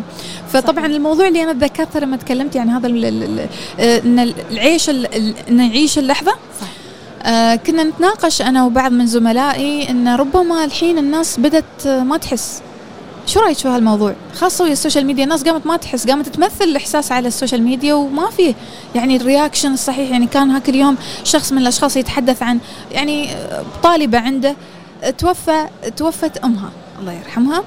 [0.49, 0.95] فطبعا صحيح.
[0.95, 4.89] الموضوع اللي أنا تذكرته لما تكلمت عن هذا آه، إن العيش
[5.49, 6.68] نعيش اللحظة صح.
[7.24, 12.62] آه كنا نتناقش أنا وبعض من زملائي إن ربما الحين الناس بدأت آه، ما تحس
[13.28, 16.64] شو رأيك في هالموضوع خاصة ويا ال social media الناس قامت ما تحس قامت تمثل
[16.64, 18.54] الإحساس على ال social media وما فيه
[18.96, 22.60] يعني ال reaction الصحيح يعني كان هاك اليوم شخص من الأشخاص يتحدث عن
[22.92, 23.30] يعني
[23.84, 24.56] طالبة عنده
[25.18, 25.68] توفى
[25.98, 26.70] توفت أمها
[27.00, 27.64] الله يرحمها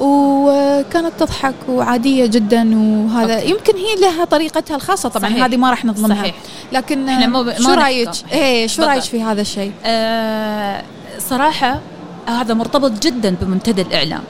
[0.00, 3.50] وكانت تضحك وعادية جدا وهذا okay.
[3.50, 5.44] يمكن هي لها طريقتها الخاصة طبعا صحيح.
[5.44, 6.34] هذه ما راح نظلمها صحيح.
[6.72, 7.70] لكن مو ب- شو.
[7.72, 9.02] رأيك إيه شو رأيك.
[9.02, 10.82] في هذا الشيء آه
[11.18, 11.80] صراحة
[12.28, 14.22] هذا مرتبط جدا بمنتدى الإعلام.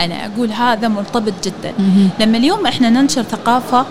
[0.00, 1.72] أنا أقول هذا مرتبط جدا.
[2.20, 3.86] لما اليوم إحنا ننشر ثقافة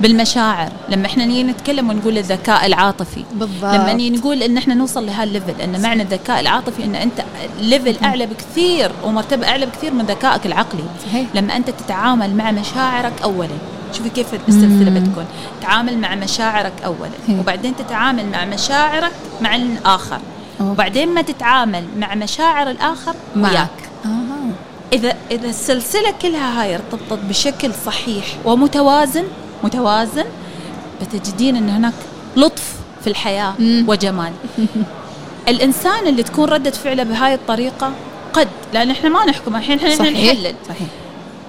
[0.00, 3.74] بالمشاعر لما إحنا نيجي نتكلم ونقول الذكاء العاطفي بالضبط.
[3.74, 7.24] لما نيجي نقول إن إحنا نوصل لهال level إن معنى الذكاء العاطفي إن أنت
[7.60, 10.84] level أعلى بكثير ومرتبة أعلى بكثير من ذكائك العقلي.
[11.06, 11.28] صحيح.
[11.34, 13.48] لما أنت تتعامل مع مشاعرك اولا.
[13.92, 15.00] شوفي كيف السلسله مم.
[15.00, 15.24] بتكون
[15.62, 17.10] تعامل مع مشاعرك اولا.
[17.28, 17.38] هي.
[17.40, 20.18] وبعدين تتعامل مع مشاعرك مع الآخر.
[20.60, 23.52] وبعدين ما تتعامل مع مشاعر الآخر معك.
[23.52, 23.68] وياك.
[24.92, 29.24] إذا إذا السلسلة كلها هاي ارتبطت بشكل صحيح ومتوازن
[29.64, 30.24] متوازن
[31.02, 31.92] بتجدين إن هناك
[32.36, 32.72] لطف
[33.04, 33.84] في الحياة مم.
[33.88, 34.32] وجمال
[35.48, 37.92] الإنسان اللي تكون ردة فعله بهاي الطريقة
[38.32, 40.88] قد لأن إحنا ما نحكم الحين إحنا صحيح نحلل صحيح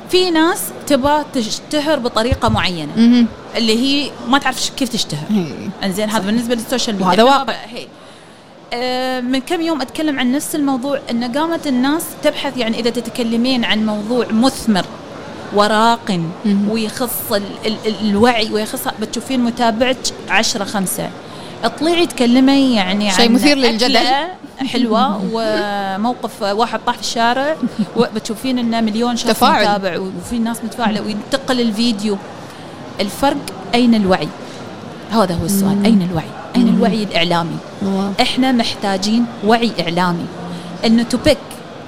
[0.10, 3.28] في ناس تبغى تشتهر بطريقة معينة مهم.
[3.56, 5.24] اللي هي ما تعرف كيف تشتهر.
[5.84, 7.56] إنزين هذا بالنسبة للسوشيال ميديا وهذا إحنا واقع.
[8.76, 13.66] آه، من كم يوم أتكلم عن نفس الموضوع إن قامت الناس تبحث يعني إذا تتكلمين
[13.66, 14.86] عن موضوع مثمر
[15.54, 16.20] وراق.
[16.70, 19.98] ويخص ال ال ال الوعي ويخص بتشوفين متابعك
[20.30, 21.10] عشرة خمسة
[21.64, 24.00] اطلعي تكلمي يعني شيء مثير للجدل.
[24.58, 27.56] حلوة وموقف واحد طاح في الشارع
[27.98, 29.64] وبتشوفين إنه مليون شخص تفاعل.
[29.64, 32.18] متابع وفي ناس متفاعلة وينتقل الفيديو
[33.00, 33.38] الفرق
[33.74, 34.28] أين الوعي؟
[35.12, 35.86] هذا هو السؤال.
[35.86, 36.76] أين الوعي؟ مم.
[36.76, 37.58] الوعي الإعلامي؟
[38.22, 40.26] إحنا محتاجين وعي إعلامي
[40.86, 41.38] إنه تبك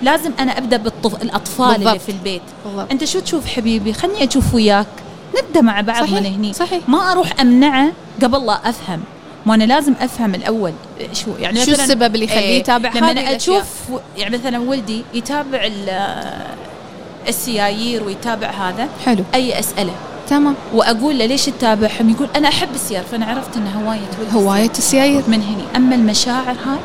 [0.04, 2.02] لازم أنا أبدأ بالاطفال اللي بالضبط.
[2.02, 2.92] في البيت بالضبط.
[2.92, 4.88] أنت شو تشوف حبيبي خلني أشوف وياك
[5.44, 6.90] نبدأ مع بعض صحيح، من هني صحيح.
[6.90, 7.92] ما أروح أمنعه
[8.24, 9.00] قبل لا أفهم
[9.46, 10.74] ما أنا لازم أفهم الأول
[11.14, 13.64] شو يعني شو مثلاً- السبب اللي يخليه إيه، يتابع لما هذه أنا؟ أشوف
[14.18, 16.34] يعني مثلا ولدي يتابع ال-
[17.28, 19.94] السيايير ويتابع هذا حلو أي اساله
[20.30, 24.72] تمام وأقول له ليش تتابعهم؟ يقول أنا أحب السيارة فأنا عرفت انه هواية ولد هواية
[24.78, 25.64] السيايير من هني.
[25.76, 26.80] أما المشاعر هاي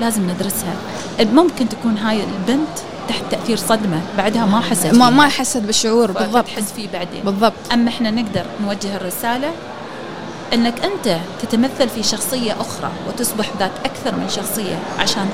[0.00, 0.74] لازم ندرسها.
[1.20, 2.68] ممكن تكون هاي البنت
[3.08, 5.10] تحت تأثير صدمة بعدها ما حست ما.
[5.10, 6.46] ما حست بالشعور بالضبط.
[6.46, 7.22] تحس فيه بعدين.
[7.24, 7.72] بالضبط.
[7.72, 9.50] أما إحنا نقدر نوجه الرسالة
[10.54, 15.28] إنك أنت تتمثل في شخصية أخرى وتصبح ذات أكثر من شخصية عشان.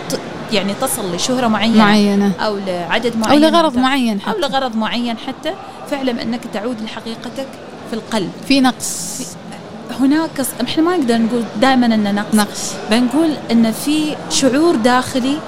[0.53, 2.33] يعني تصل لشهرة معينة معينة.
[2.41, 4.41] أو لعدد أو معين لغرض من- معين أو حتى.
[4.41, 5.53] لغرض معين حتى.
[5.91, 7.47] فاعلم أنك تعود لحقيقتك
[7.91, 8.31] في القلب.
[8.49, 9.19] في نقص.
[10.01, 10.31] هناك
[10.65, 12.35] إحنا ما نقدر نقول دائما ان نقص.
[12.35, 12.73] نقص.
[12.91, 15.39] بنقول إن في شعور داخلي.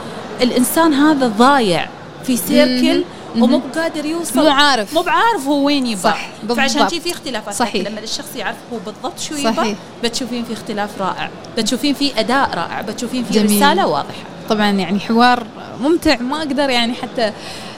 [0.42, 1.88] الإنسان هذا ضايع
[2.24, 3.05] في سيركل.
[3.38, 4.40] ومو بقادر يوصل.
[4.44, 4.94] مو عارف.
[4.94, 6.90] مو بعارف هو وين يبغى صح، فعشان بالضبط.
[6.90, 7.55] شي في اختلافات.
[7.55, 7.88] صحيح.
[7.88, 9.34] لما الشخص يعرف هو بالضبط شو.
[9.34, 11.30] يبغى بتشوفين في اختلاف رائع.
[11.59, 12.80] بتشوفين في أداء رائع.
[12.80, 13.38] بتشوفين في.
[13.42, 14.24] رسالة واضحة.
[14.51, 15.46] طبعا يعني حوار
[15.80, 17.32] ممتع ما أقدر يعني حتى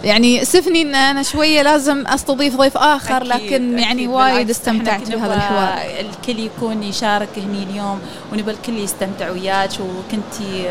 [0.05, 4.09] يعني اسفني إن أنا شوية لازم أستضيف ضيف آخر أكيد، لكن يعني أكيد.
[4.09, 8.01] وايد استمتعت بهذا الحوار الكل يكون يشارك هني اليوم
[8.33, 10.65] ونبغى الكل يستمتع وياك وكنتي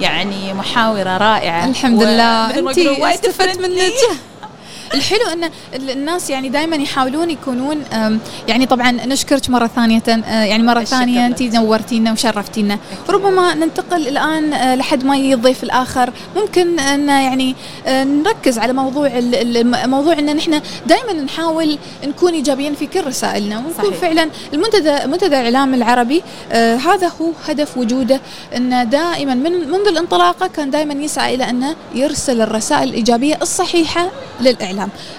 [0.00, 3.58] يعني محاورة رائعة الحمد لله انت استفدت.
[3.60, 3.92] منك
[4.94, 7.82] الحلو إن ال- الناس يعني دائما يحاولون يكونون
[8.48, 11.26] يعني طبعا نشكرك مرة ثانية يعني مرة ثانية.
[11.26, 12.78] أنت نورتينا وشرفتينا
[13.08, 17.54] ربما ننتقل الآن آه، لحد ما يجي الضيف الآخر ممكن أن يعني
[17.86, 19.10] آه، نركز على موضوع
[19.86, 23.94] موضوع إن نحن دائما نحاول نكون إيجابيين في كل رسائلنا ونكون صحيح.
[24.00, 26.22] فعلا المنتدى منتدى الاعلام العربي
[26.52, 28.20] آه، هذا هو هدف وجوده
[28.56, 34.10] انه دائما من منذ الانطلاقة كان دائما يسعى إلى انه يرسل الرسائل الإيجابية الصحيحة
[34.40, 34.73] للإعلام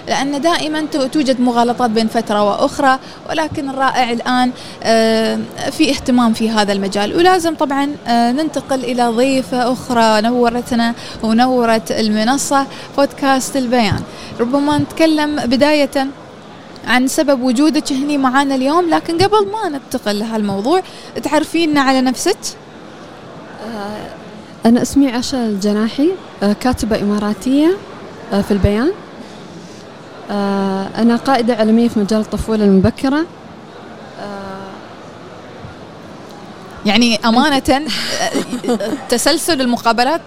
[0.08, 2.98] لأن دائما ت- توجد مغالطات بين فترة وأخرى
[3.30, 4.50] ولكن الرائع الآن
[4.82, 5.38] آه،
[5.70, 7.16] في اهتمام في هذا المجال.
[7.16, 12.66] ولازم طبعا آه، ننتقل إلى ضيفة أخرى نورتنا ونورت المنصة
[12.98, 14.00] بودكاست البيان.
[14.40, 16.06] ربما نتكلم بداية
[16.86, 20.80] عن سبب وجودك هني معانا اليوم لكن قبل ما ننتقل لهالموضوع
[21.22, 22.36] تعرفينا على نفسك؟
[24.66, 26.10] أنا اسمي عشا الجناحي
[26.42, 27.76] آه، كاتبة إماراتية
[28.32, 28.88] آه، في البيان.
[28.88, 29.05] آه،
[30.30, 33.26] أنا قائدة عالمية في مجال الطفولة المبكرة.
[36.86, 40.20] يعني أمانة آه، تسلسل المقابلات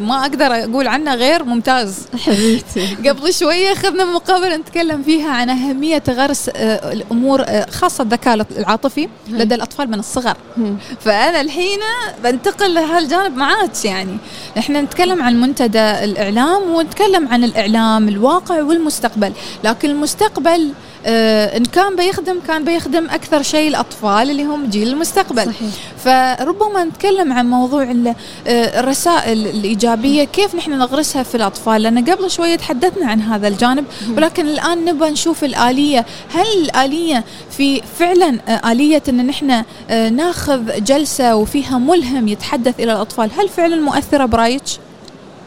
[0.00, 1.98] ما أقدر أقول عنه غير ممتاز.
[2.24, 2.96] حبيبتي.
[3.08, 9.08] قبل شوية أخذنا مقابلة نتكلم فيها عن أهمية غرس آه، الأمور آه، خاصة الذكاء العاطفي
[9.28, 10.36] لدى الأطفال من الصغر.
[10.56, 10.76] مم.
[11.00, 11.78] فأنا الحين
[12.24, 14.16] بنتقل لهالجانب معاك يعني.
[14.56, 19.32] نحن نتكلم عن منتدى الإعلام ونتكلم عن الإعلام الواقع والمستقبل.
[19.64, 20.72] لكن المستقبل
[21.06, 25.44] إن كان بيخدم كان بيخدم أكثر شيء الأطفال اللي هم جيل المستقبل.
[25.44, 25.70] صحيح.
[26.04, 30.24] فربما نتكلم عن موضوع آه، الرسائل الإيجابية.
[30.24, 33.84] كيف نحن نغرسها في الأطفال؟ لأن قبل شوية تحدثنا عن هذا الجانب
[34.16, 36.06] ولكن الآن نبغى نشوف الآلية.
[36.34, 42.92] هل الآلية في فعلا آه، آلية أن نحن آه، ناخذ جلسة وفيها ملهم يتحدث إلى
[42.92, 44.62] الأطفال؟ هل فعلا مؤثرة برايك؟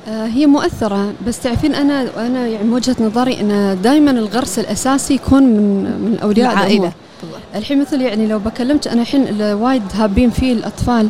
[0.07, 5.43] آه، هي مؤثرة بس تعرفين أنا أنا يعني وجهة نظري أن دائما الغرس الأساسي يكون
[5.43, 6.73] من من أولياء العائلة.
[6.73, 7.06] الأمور.
[7.55, 11.07] الحين مثل يعني لو بكلمت أنا الحين وايد هابين فيه الأطفال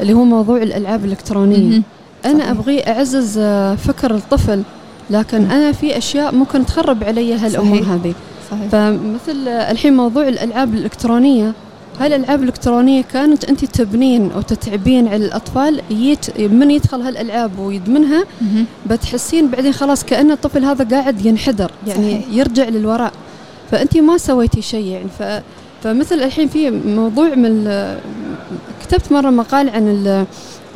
[0.00, 0.62] اللي هو موضوع
[1.70, 1.82] مهم.
[2.24, 2.50] أنا صحيح.
[2.50, 4.62] أبغي أعزز آه، فكر الطفل
[5.10, 7.90] لكن أنا في أشياء ممكن تخرب علي هالأمور صحيح.
[7.90, 8.14] هذه
[8.50, 11.52] صحيح فمثل الحين موضوع الألعاب الإلكترونية
[12.00, 18.24] هالالعاب الإلكترونية كانت أنت تبنين أو تتعبين على الأطفال يت من يدخل هالألعاب ويدمنها.
[18.86, 22.22] بتحسين بعدين خلاص كأن الطفل هذا قاعد ينحدر يعني صحيح.
[22.22, 22.34] صحيح.
[22.36, 23.12] يرجع للوراء
[23.70, 25.22] فأنت ما سويتي شيء يعني ف
[25.84, 27.64] فمثل الحين في موضوع من
[28.82, 30.06] كتبت مرة مقال عن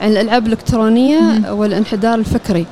[0.01, 1.53] عن الألعاب الإلكترونية.
[1.53, 2.67] والانحدار الفكري.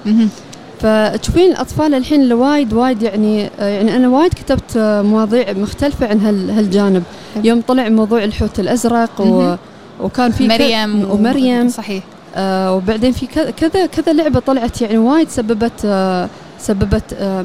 [0.81, 6.51] فتشوفين الأطفال الحين اللي وايد وايد يعني يعني أنا وايد كتبت مواضيع مختلفة عن هال
[6.51, 7.03] هالجانب.
[7.45, 9.55] يوم طلع موضوع الحوت الأزرق و.
[10.01, 12.05] وكان في مريم ومريم صحيح
[12.37, 13.27] آه وبعدين في
[13.57, 16.29] كذا كذا لعبة طلعت يعني وايد سببت آه
[16.61, 17.45] سببت آه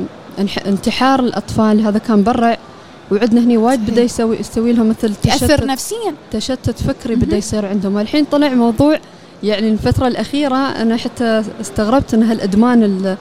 [0.67, 2.57] انتحار الأطفال هذا كان برع
[3.11, 3.85] وعندنا هني وايد.
[3.91, 7.15] بدا يسوي يسوي لهم مثل تأثر نفسيا تشتت فكري.
[7.15, 8.97] بدا يصير عندهم الحين طلع موضوع
[9.43, 13.17] يعني الفترة الأخيرة أنا حتى استغربت أن هالإدمان ال-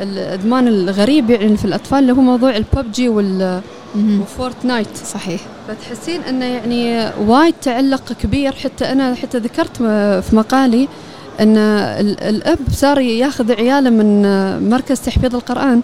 [0.00, 3.60] الإدمان الغريب يعني في الأطفال اللي هو موضوع الببجي وال.
[4.22, 9.76] وفورتنايت صحيح فتحسين أنه يعني وايد تعلق كبير حتى أنا حتى ذكرت
[10.22, 10.88] في مقالي
[11.40, 14.22] أن ال- الأب صار ياخذ عياله من
[14.70, 15.82] مركز تحفيظ القرآن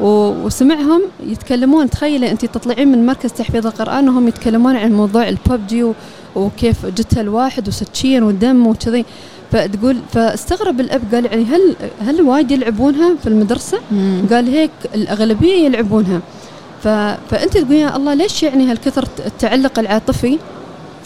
[0.00, 1.90] وسمعهم يتكلمون.
[1.90, 5.92] تخيلي انت تطلعين من مركز تحفيظ القرآن وهم يتكلمون عن موضوع الببجي
[6.34, 9.04] وكيف جتها الواحد وسكين ودم وكذي.
[9.52, 13.78] فتقول فاستغرب الأب قال يعني هل هل وايد يلعبونها في المدرسة؟
[14.30, 16.20] قال هيك الأغلبية يلعبونها.
[16.82, 16.88] ف...
[17.30, 20.38] فانت تقولين يا الله ليش يعني هالكثر التعلق العاطفي؟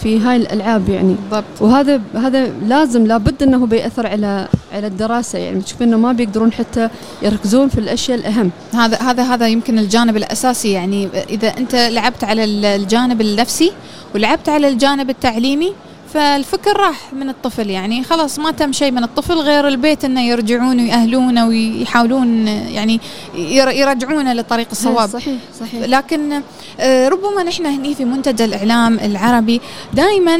[0.02, 1.14] في هاي الألعاب يعني.
[1.30, 1.44] بالضبط.
[1.60, 5.60] وهذا هذا لازم لابد إنه بيأثر على على الدراسة يعني.
[5.60, 6.88] تشوفين إنه ما بيقدرون حتى
[7.22, 8.50] يركزون في الأشياء الأهم.
[8.74, 11.08] هذا هذا هذا يمكن الجانب الأساسي يعني.
[11.30, 13.72] إذا أنت لعبت على ال- الجانب النفسي
[14.14, 15.72] ولعبت على الجانب التعليمي
[16.14, 18.04] فالفكر راح من الطفل يعني.
[18.04, 23.00] خلاص ما تم شيء من الطفل غير البيت إنه يرجعون ويأهلونه ويحاولون يعني
[23.34, 25.08] ير- يرجعونه لطريق الصواب.
[25.08, 25.84] صحيح صحيح.
[25.84, 26.42] لكن
[26.80, 29.60] آه، ربما نحن هني في منتدى الإعلام العربي
[29.94, 30.36] دائما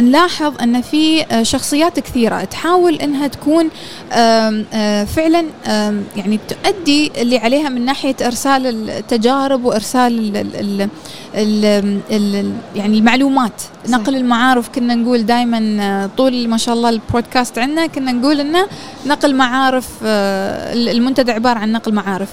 [0.00, 3.68] نلاحظ أن في آه، شخصيات كثيرة تحاول أنها تكون
[4.12, 5.44] آه، فعلا
[6.16, 10.88] يعني تؤدي اللي عليها من ناحية إرسال التجارب وإرسال ال ال
[11.34, 11.64] ال
[12.10, 13.62] ال ال يعني المعلومات.
[13.88, 18.66] نقل المعارف كنا نقول دائما طول ما شاء الله البودكاست عندنا كنا نقول إنه
[19.06, 22.28] نقل معارف آه، المنتدى عبارة عن نقل معارف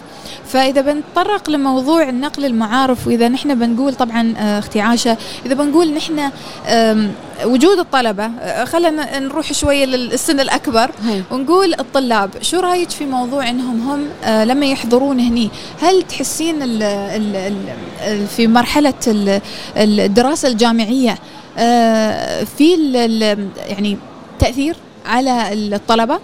[0.47, 6.29] فإذا بنتطرق لموضوع نقل المعارف وإذا نحن بنقول طبعا آه، أختي عاشه إذا بنقول نحن
[7.45, 10.91] وجود الطلبة آه، خلينا نروح شوية للسن الأكبر.
[11.31, 15.49] ونقول الطلاب شو رأيك في موضوع إنهم هم آه، لما يحضرون هني
[15.81, 17.35] هل تحسين ال ال
[18.01, 19.41] ال في مرحلة ال-
[19.77, 21.17] الدراسة الجامعية آه،
[22.45, 23.97] في ال- ال- يعني
[24.39, 24.75] تأثير
[25.05, 26.19] على الطلبة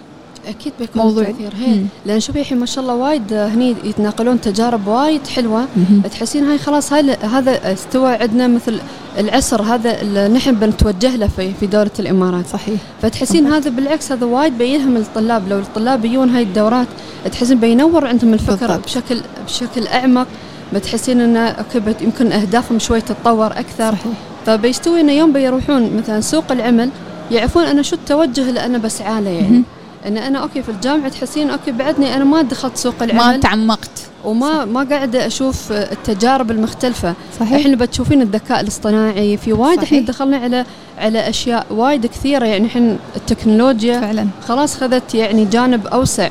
[0.48, 1.24] أكيد بيكون موضوع.
[1.24, 1.80] تأثير هي.
[2.06, 5.64] لأن شوفي الحين ما شاء الله وايد هني يتناقلون تجارب وايد حلوة
[6.10, 8.78] تحسين هاي خلاص هاي هذا استوى عندنا مثل
[9.18, 13.60] العصر هذا اللي نحن بنتوجه له في في دوله الإمارات صحيح فتحسين بالضبط.
[13.66, 16.86] هذا بالعكس هذا وايد بيلهم الطلاب لو الطلاب يجون هاي الدورات
[17.32, 18.84] تحسين بينور عندهم الفكر بالضبط.
[18.84, 20.26] بشكل بشكل أعمق
[20.74, 24.12] بتحسين إنه okay يمكن أهدافهم شوي تتطور أكثر صحيح.
[24.46, 26.90] فبيستوي انه يوم بيروحون مثلا سوق العمل
[27.30, 29.62] يعرفون أنا شو التوجه اللي أنا بسعى له يعني.
[30.06, 33.40] إن أنا okay في الجامعة تحسين okay بعدني أنا ما دخلت سوق ما العمل.
[33.40, 33.90] تعمقت.
[34.24, 37.14] وما ما قاعدة أشوف التجارب المختلفة.
[37.40, 37.52] صحيح.
[37.52, 39.92] إحنا بتشوفين الذكاء الاصطناعي في وايد صحيح.
[39.92, 40.64] إحنا دخلنا على
[40.98, 44.26] على أشياء وايد كثيرة يعني الحين التكنولوجيا فعلا.
[44.48, 46.28] خلاص خذت يعني جانب أوسع.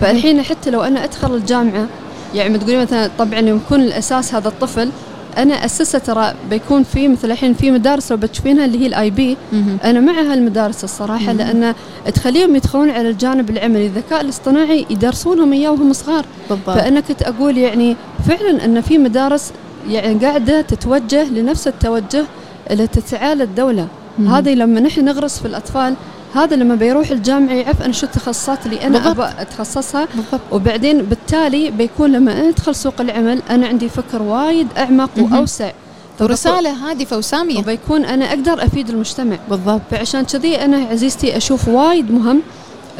[0.00, 1.86] فالحين حتى لو أنا أدخل الجامعة
[2.34, 4.90] يعني بتقولي مثلا طبعا يكون الأساس هذا الطفل
[5.38, 9.36] أنا اسسه ترى بيكون في مثل الحين في مدارس لو بتشوفينها اللي هي الاي بي.
[9.84, 11.32] أنا مع هالمدارس الصراحة.
[11.32, 11.74] لأن
[12.14, 17.58] تخليهم يدخلون على الجانب العملي الذكاء الاصطناعي يدرسونهم اياه وهم صغار بالضبط فأنا كنت أقول
[17.58, 17.96] يعني
[18.28, 19.52] فعلا أن في مدارس
[19.88, 22.24] يعني قاعدة تتوجه لنفس التوجه
[22.70, 23.88] اللي تسعى له الدولة.
[24.28, 25.94] هذه لما نحن نغرس في الأطفال
[26.34, 29.18] هذا لما بيروح الجامعة يعرف أنا شو التخصصات اللي أنا بالضبط.
[29.20, 30.08] أبغى أتخصصها.
[30.14, 30.40] بالضبط.
[30.52, 35.32] وبعدين بالتالي بيكون لما أنا أدخل سوق العمل أنا عندي فكر وايد أعمق مهم.
[35.32, 35.70] وأوسع.
[36.20, 37.58] ورسالة هادفة وسامية.
[37.58, 39.36] وبيكون أنا أقدر أفيد المجتمع.
[39.50, 39.80] بالضبط.
[39.90, 42.40] فعشان كذي أنا عزيزتي أشوف وايد مهم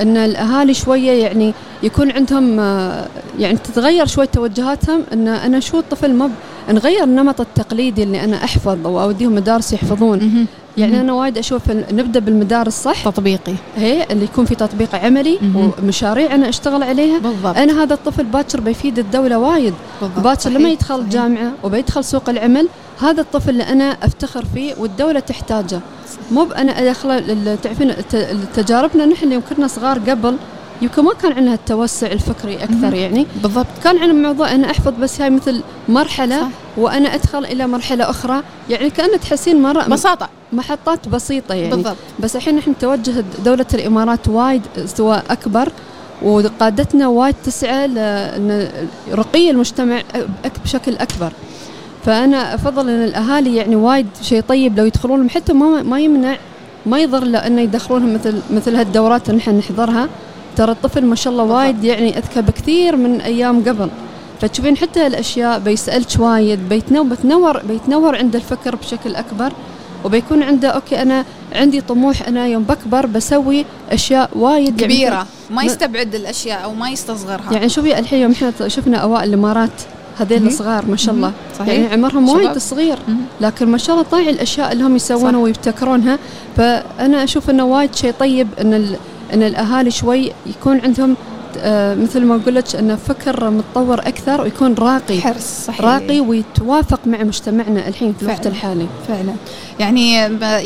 [0.00, 3.06] إن الأهالي شوية يعني يكون عندهم آه،
[3.38, 6.30] يعني تتغير شوي توجهاتهم إن أنا شو الطفل ما
[6.70, 10.46] نغير النمط التقليدي اللي أنا احفظ أو اوديهم مدارس يحفظون.
[10.76, 11.00] يعني.
[11.00, 15.38] أنا وايد أشوف نبدأ بالمدارس صح تطبيقي هي اللي يكون في تطبيق عملي.
[15.82, 19.74] ومشاريع أنا أشتغل عليها بالضبط أنا هذا الطفل باكر بيفيد الدولة وايد.
[20.16, 20.68] باكر لما.
[20.68, 21.04] يدخل صحيح.
[21.04, 22.68] الجامعة وبيدخل سوق العمل
[23.00, 25.80] هذا الطفل اللي أنا أفتخر فيه والدولة تحتاجه.
[26.30, 27.94] مو بانا ادخل ال- تعرفين
[28.54, 30.36] تجاربنا نحن يوم كنا صغار قبل
[30.82, 32.94] يمكن ما كان عندنا التوسع الفكري أكثر.
[32.94, 33.26] يعني.
[33.42, 33.66] بالضبط.
[33.84, 36.48] كان عندنا موضوع أنا أحفظ بس هاي مثل مرحلة صح.
[36.76, 38.42] وأنا أدخل إلى مرحلة أخرى.
[38.70, 40.28] يعني كأن تحسين مرة بساطة.
[40.52, 41.70] محطات بسيطة يعني.
[41.74, 41.96] بالضبط.
[42.20, 45.72] بس الحين نحن توجه دولة الإمارات وايد استواء أكبر
[46.22, 48.68] وقادتنا وايد تسعى لأن
[49.12, 50.02] رقي المجتمع
[50.64, 51.32] بشكل أكبر.
[52.04, 56.36] فأنا أفضل أن الأهالي يعني وايد شيء طيب لو يدخلون لهم حتى ما ما يمنع
[56.86, 60.08] ما يضر له أنه يدخلونهم مثل مثل هالدورات اللي نحن نحضرها.
[60.56, 61.44] ترى الطفل ما شاء الله.
[61.44, 63.88] وايد يعني أذكى بكثير من أيام قبل.
[64.40, 69.52] فتشوفين حتى الأشياء بيسألك وايد بيتنور بتنور بيتنور عند الفكر بشكل أكبر
[70.04, 75.14] وبيكون عنده okay أنا عندي طموح أنا يوم بكبر بسوي أشياء وايد يعني كبيرة.
[75.50, 77.52] ما ما- يستبعد الأشياء أو ما يستصغرها.
[77.52, 79.70] يعني شوفي الحين يوم إحنا شفنا أوائل الإمارات
[80.18, 80.48] هذيل مهم.
[80.48, 82.28] الصغار ما شاء الله صحيح يعني عمرهم.
[82.28, 82.98] وايد صغير.
[83.40, 85.40] لكن ما شاء الله طايع الأشياء اللي هم يسوونها.
[85.40, 86.18] ويبتكرونها
[86.56, 88.96] فأنا أشوف إنه وايد شيء طيب إن.
[89.34, 91.16] إن الأهالي شوي يكون عندهم
[92.02, 95.20] مثل ما لك انه فكر متطور أكثر ويكون راقي.
[95.20, 95.80] حرص صحيح.
[95.80, 98.46] راقي ويتوافق مع مجتمعنا الحين في الوقت.
[98.46, 98.86] الحالي.
[99.08, 99.34] فعلا.
[99.80, 100.12] يعني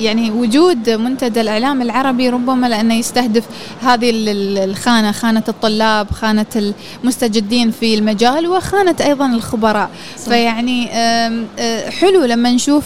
[0.05, 3.45] يعني وجود منتدى الإعلام العربي ربما لأنه يستهدف
[3.83, 6.73] هذه ال- ال- الخانة خانة الطلاب خانة
[7.05, 9.91] المستجدين في المجال وخانة أيضا الخبراء.
[10.19, 10.25] صح.
[10.25, 12.85] فيعني آه، حلو لما نشوف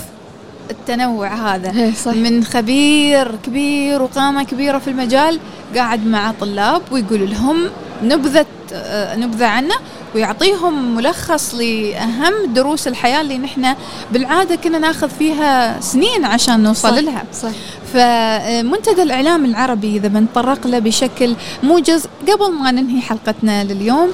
[0.71, 1.71] التنوع هذا.
[1.73, 2.13] هي صح.
[2.15, 5.39] من خبير كبير وقامة كبيرة في المجال
[5.77, 7.57] قاعد مع طلاب ويقول لهم
[8.03, 9.75] نبذة آه، نبذة عنه
[10.15, 13.75] ويعطيهم ملخص لأهم دروس الحياة اللي نحن
[14.13, 16.99] بالعادة كنا ناخذ فيها سنين عشان نوصل صح.
[16.99, 17.51] لها صح
[17.93, 24.13] فمنتدى الإعلام العربي إذا بنتطرق له بشكل موجز قبل ما ننهي حلقتنا لليوم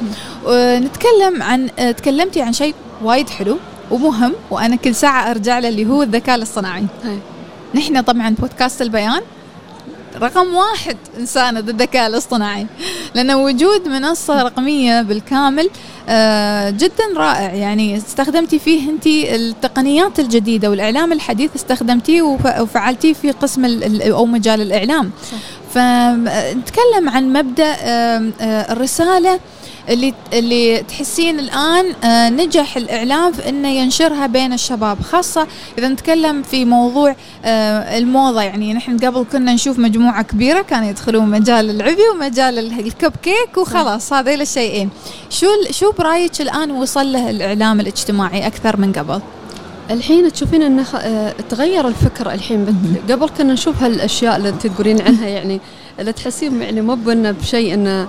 [0.49, 3.59] آه، نتكلم عن آه، تكلمتي عن شيء وايد حلو
[3.91, 6.85] ومهم وأنا كل ساعة أرجع له اللي هو الذكاء الاصطناعي.
[7.75, 9.21] نحن طبعا بودكاست البيان
[10.21, 12.67] رقم واحد إنسانة الذكاء الاصطناعي.
[13.15, 15.71] لأن وجود منصة رقمية بالكامل
[16.09, 17.55] آه، جدا رائع.
[17.55, 24.61] يعني استخدمتي فيه أنت التقنيات الجديدة والإعلام الحديث استخدمتيه وف- وفعلتيه في قسم أو مجال
[24.61, 25.11] الإعلام.
[25.75, 29.41] فنتكلم عن مبدأ آم، آه، الرسالة
[29.89, 35.47] اللي اللي تحسين الآن آه، نجح الإعلام في إنه ينشرها بين الشباب خاصة
[35.79, 38.43] إذا نتكلم في موضوع آه، الموضة.
[38.43, 43.57] يعني نحن قبل كنا نشوف مجموعة كبيرة كانوا يدخلون مجال العبي ومجال ال- الكب كيك
[43.59, 44.91] وخلاص هذيل الشيئين
[45.31, 49.21] شو شو برأيك الآن وصل له الإعلام الاجتماعي أكثر من قبل؟
[49.91, 52.67] الحين تشوفين إنه آه، تغير الفكر الحين
[53.11, 55.61] قبل كنا نشوف هالأشياء اللي انت تقولين عنها يعني
[56.01, 58.09] اللي تحسين يعني مو بأنه بشيء إنه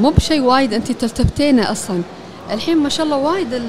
[0.00, 2.02] مو بشيء وايد انت تلتفتينه أصلا.
[2.50, 3.62] الحين ما شاء الله وايد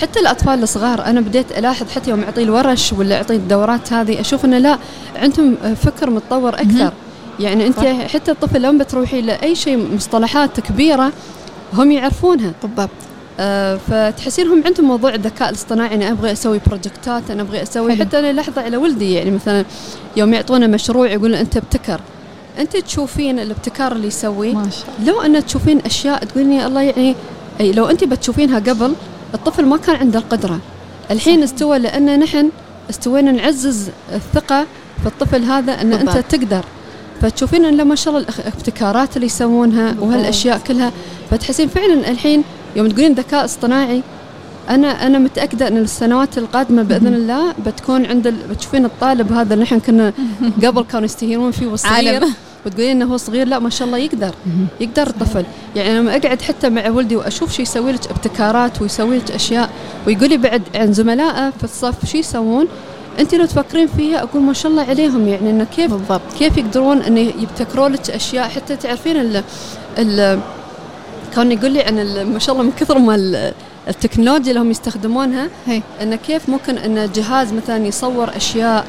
[0.00, 4.44] حتى الأطفال الصغار أنا بديت ألاحظ حتى يوم اعطي الورش ولا اعطي الدورات هذه أشوف
[4.44, 4.78] إنه لا
[5.16, 6.92] عندهم آه، فكر متطور أكثر.
[7.40, 8.06] يعني انت صح.
[8.06, 11.12] حتى الطفل لما بتروحي لأي شيء مصطلحات كبيرة
[11.74, 12.52] هم يعرفونها.
[12.62, 12.90] بالضبط.
[13.40, 18.04] آه، فتحسين هم عندهم موضوع الذكاء الاصطناعي أنا أبغى أسوي بروجكتات أنا أبغى أسوي حلو.
[18.04, 19.64] حتى أنا لاحظه على ولدي يعني مثلا
[20.16, 22.00] يوم يعطونا مشروع يقول أنت ابتكر.
[22.60, 27.14] أنت تشوفين الابتكار اللي يسويه ما شاء الله لو أن تشوفين أشياء تقولين الله يعني
[27.60, 28.94] أي لو أنت بتشوفينها قبل
[29.34, 30.60] الطفل ما كان عنده القدرة
[31.10, 32.50] الحين استوى لأن نحن
[32.90, 34.66] استوينا نعزز الثقة
[35.00, 36.10] في الطفل هذا أن أنت.
[36.10, 36.64] تقدر
[37.22, 39.94] فتشوفين إن ما شاء الله الابتكارات اللي يسوونها.
[40.00, 40.92] وهالأشياء كلها
[41.30, 42.44] فتحسين فعلا الحين
[42.76, 44.02] يوم تقولين ذكاء اصطناعي
[44.70, 48.28] أنا أنا متأكدة إن السنوات القادمة بإذن الله بتكون عند.
[48.50, 50.12] بتشوفين الطالب هذا اللي نحن كنا
[50.64, 52.34] قبل كانوا يستهينون فيه والصغير عالم.
[52.66, 54.34] وتقولين إنه هو صغير لا ما شاء الله يقدر
[54.80, 55.44] يقدر الطفل
[55.76, 59.70] يعني لما أقعد حتى مع ولدي وأشوف شو يسوي لك ابتكارات ويسوي لك أشياء
[60.06, 62.66] ويقول لي بعد عن زملائه في الصف شو يسوون
[63.20, 65.28] انت لو تفكرين فيها أقول ما شاء الله عليهم.
[65.28, 66.20] يعني إنه كيف بالضبط.
[66.38, 68.48] كيف يقدرون إن يبتكروا لك أشياء.
[68.48, 69.42] حتى تعرفين ال
[69.98, 70.38] ال
[71.36, 73.52] كان يقول لي عن ما شاء الله من كثر ما ال-
[73.88, 75.48] التكنولوجيا اللي هم يستخدمونها
[76.02, 78.86] إنه كيف ممكن إن جهاز مثلا يصور أشياء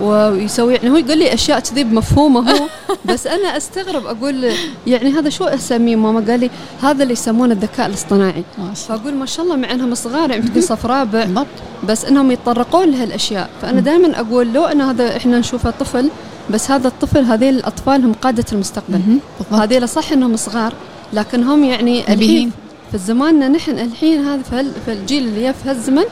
[0.00, 2.64] ويسوي يعني هو يقول لي أشياء كذي بمفهومه هو
[3.08, 4.52] بس أنا أستغرب أقول
[4.86, 6.50] يعني هذا شو اسميه ماما قال لي
[6.82, 8.44] هذا اللي يسمونه الذكاء الاصطناعي.
[8.88, 11.26] فأقول ما شاء الله مع إنهم صغار يعني يمكن صف رابع.
[11.88, 13.50] بس إنهم يتطرقون لهالأشياء.
[13.62, 16.10] فأنا دائما أقول لو إن هذا إحنا نشوفه طفل
[16.50, 19.00] بس هذا الطفل هذيل الأطفال هم قادة المستقبل.
[19.52, 20.72] هذيل صح إنهم صغار
[21.12, 22.12] لكن هم يعني.
[22.12, 22.50] الحين
[22.92, 24.42] في زماننا نحن الحين هذا
[24.86, 26.04] في, الجيل اللي في هالزمن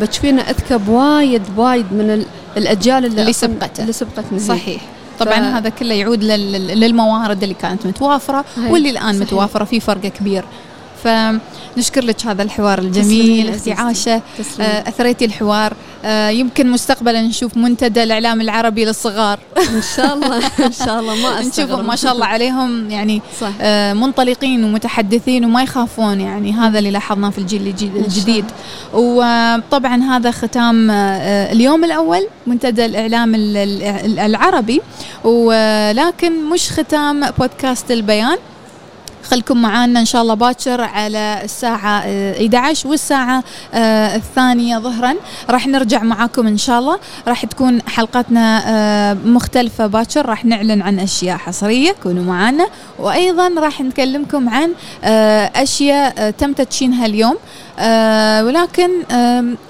[0.00, 2.26] بتشوفينا أذكى بوايد وايد من ال-
[2.56, 3.80] الأجيال اللي, اللي سبقته.
[3.80, 4.38] اللي سبقتنا.
[4.38, 4.82] صحيح
[5.20, 8.72] طبعا ف- هذا كله يعود لل- للموارد اللي كانت متوافرة هي.
[8.72, 9.20] واللي الآن صحيح.
[9.26, 10.44] متوافرة في فرق كبير
[11.04, 13.72] فنشكر لك هذا الحوار الجميل أختي.
[13.72, 14.22] عاشه.
[14.60, 15.72] آه، أثريتي الحوار.
[16.04, 19.38] آه، يمكن مستقبلا نشوف منتدى الإعلام العربي للصغار.
[19.58, 20.36] إن شاء الله
[20.66, 21.14] إن شاء الله.
[21.14, 23.50] ما نشوفهم ما شاء الله عليهم يعني صح.
[23.60, 28.44] آه، منطلقين ومتحدثين وما يخافون يعني هذا اللي لاحظناه في الجيل الجي- الجديد.
[28.94, 34.80] وطبعا هذا ختام اليوم الأول منتدى الإعلام ال- ال- العربي.
[35.24, 38.36] ولكن مش ختام بودكاست البيان.
[39.30, 45.14] خلكم معانا إن شاء الله باكر على الساعة آه، 11 والساعة آه، الثانية ظهرا.
[45.50, 46.98] راح نرجع معاكم إن شاء الله.
[47.28, 50.26] راح تكون حلقتنا آه، مختلفة باكر.
[50.26, 52.66] راح نعلن عن أشياء حصرية كونوا معانا.
[52.98, 54.70] وأيضا راح نكلمكم عن
[55.04, 55.50] آه،
[55.90, 57.36] آه، تم تدشينها اليوم.
[57.82, 58.90] آه، ولكن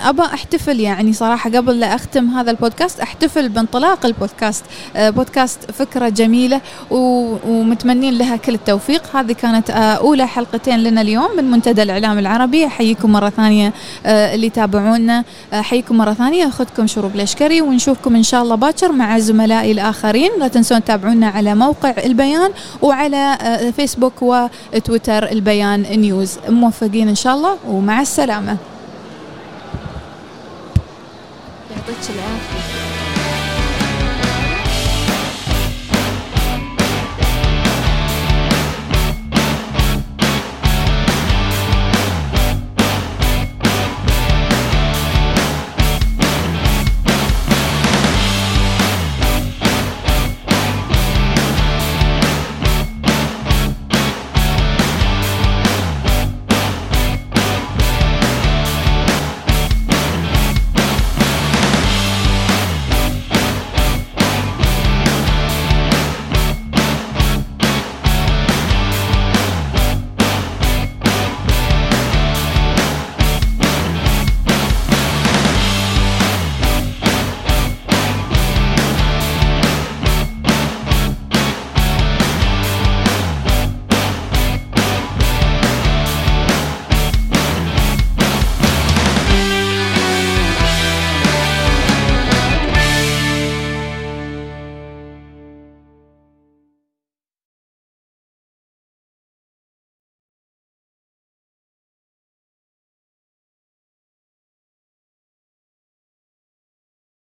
[0.00, 4.64] أبى أحتفل يعني صراحة قبل لا أختم هذا البودكاست أحتفل بانطلاق البودكاست
[4.96, 9.16] آه، بودكاست فكرة جميلة ومتمنين لها كل التوفيق.
[9.16, 12.66] هذه كانت آه، أولى حلقتين لنا اليوم من منتدى الإعلام العربي.
[12.66, 13.72] أحييكم مرة ثانية
[14.06, 15.24] آه، اللي يتابعونا.
[15.52, 16.48] آه، أحييكم مرة ثانية.
[16.48, 20.30] أخذكم شروق الاشكري ونشوفكم إن شاء الله باكر مع زملائي الآخرين.
[20.38, 22.50] لا تنسون تتابعونا على موقع البيان
[22.82, 23.38] وعلى
[23.76, 26.38] فيسبوك وتويتر البيان نيوز.
[26.48, 28.56] موفقين إن شاء الله ومع السلامة.
[31.70, 32.59] يعطيك العافية.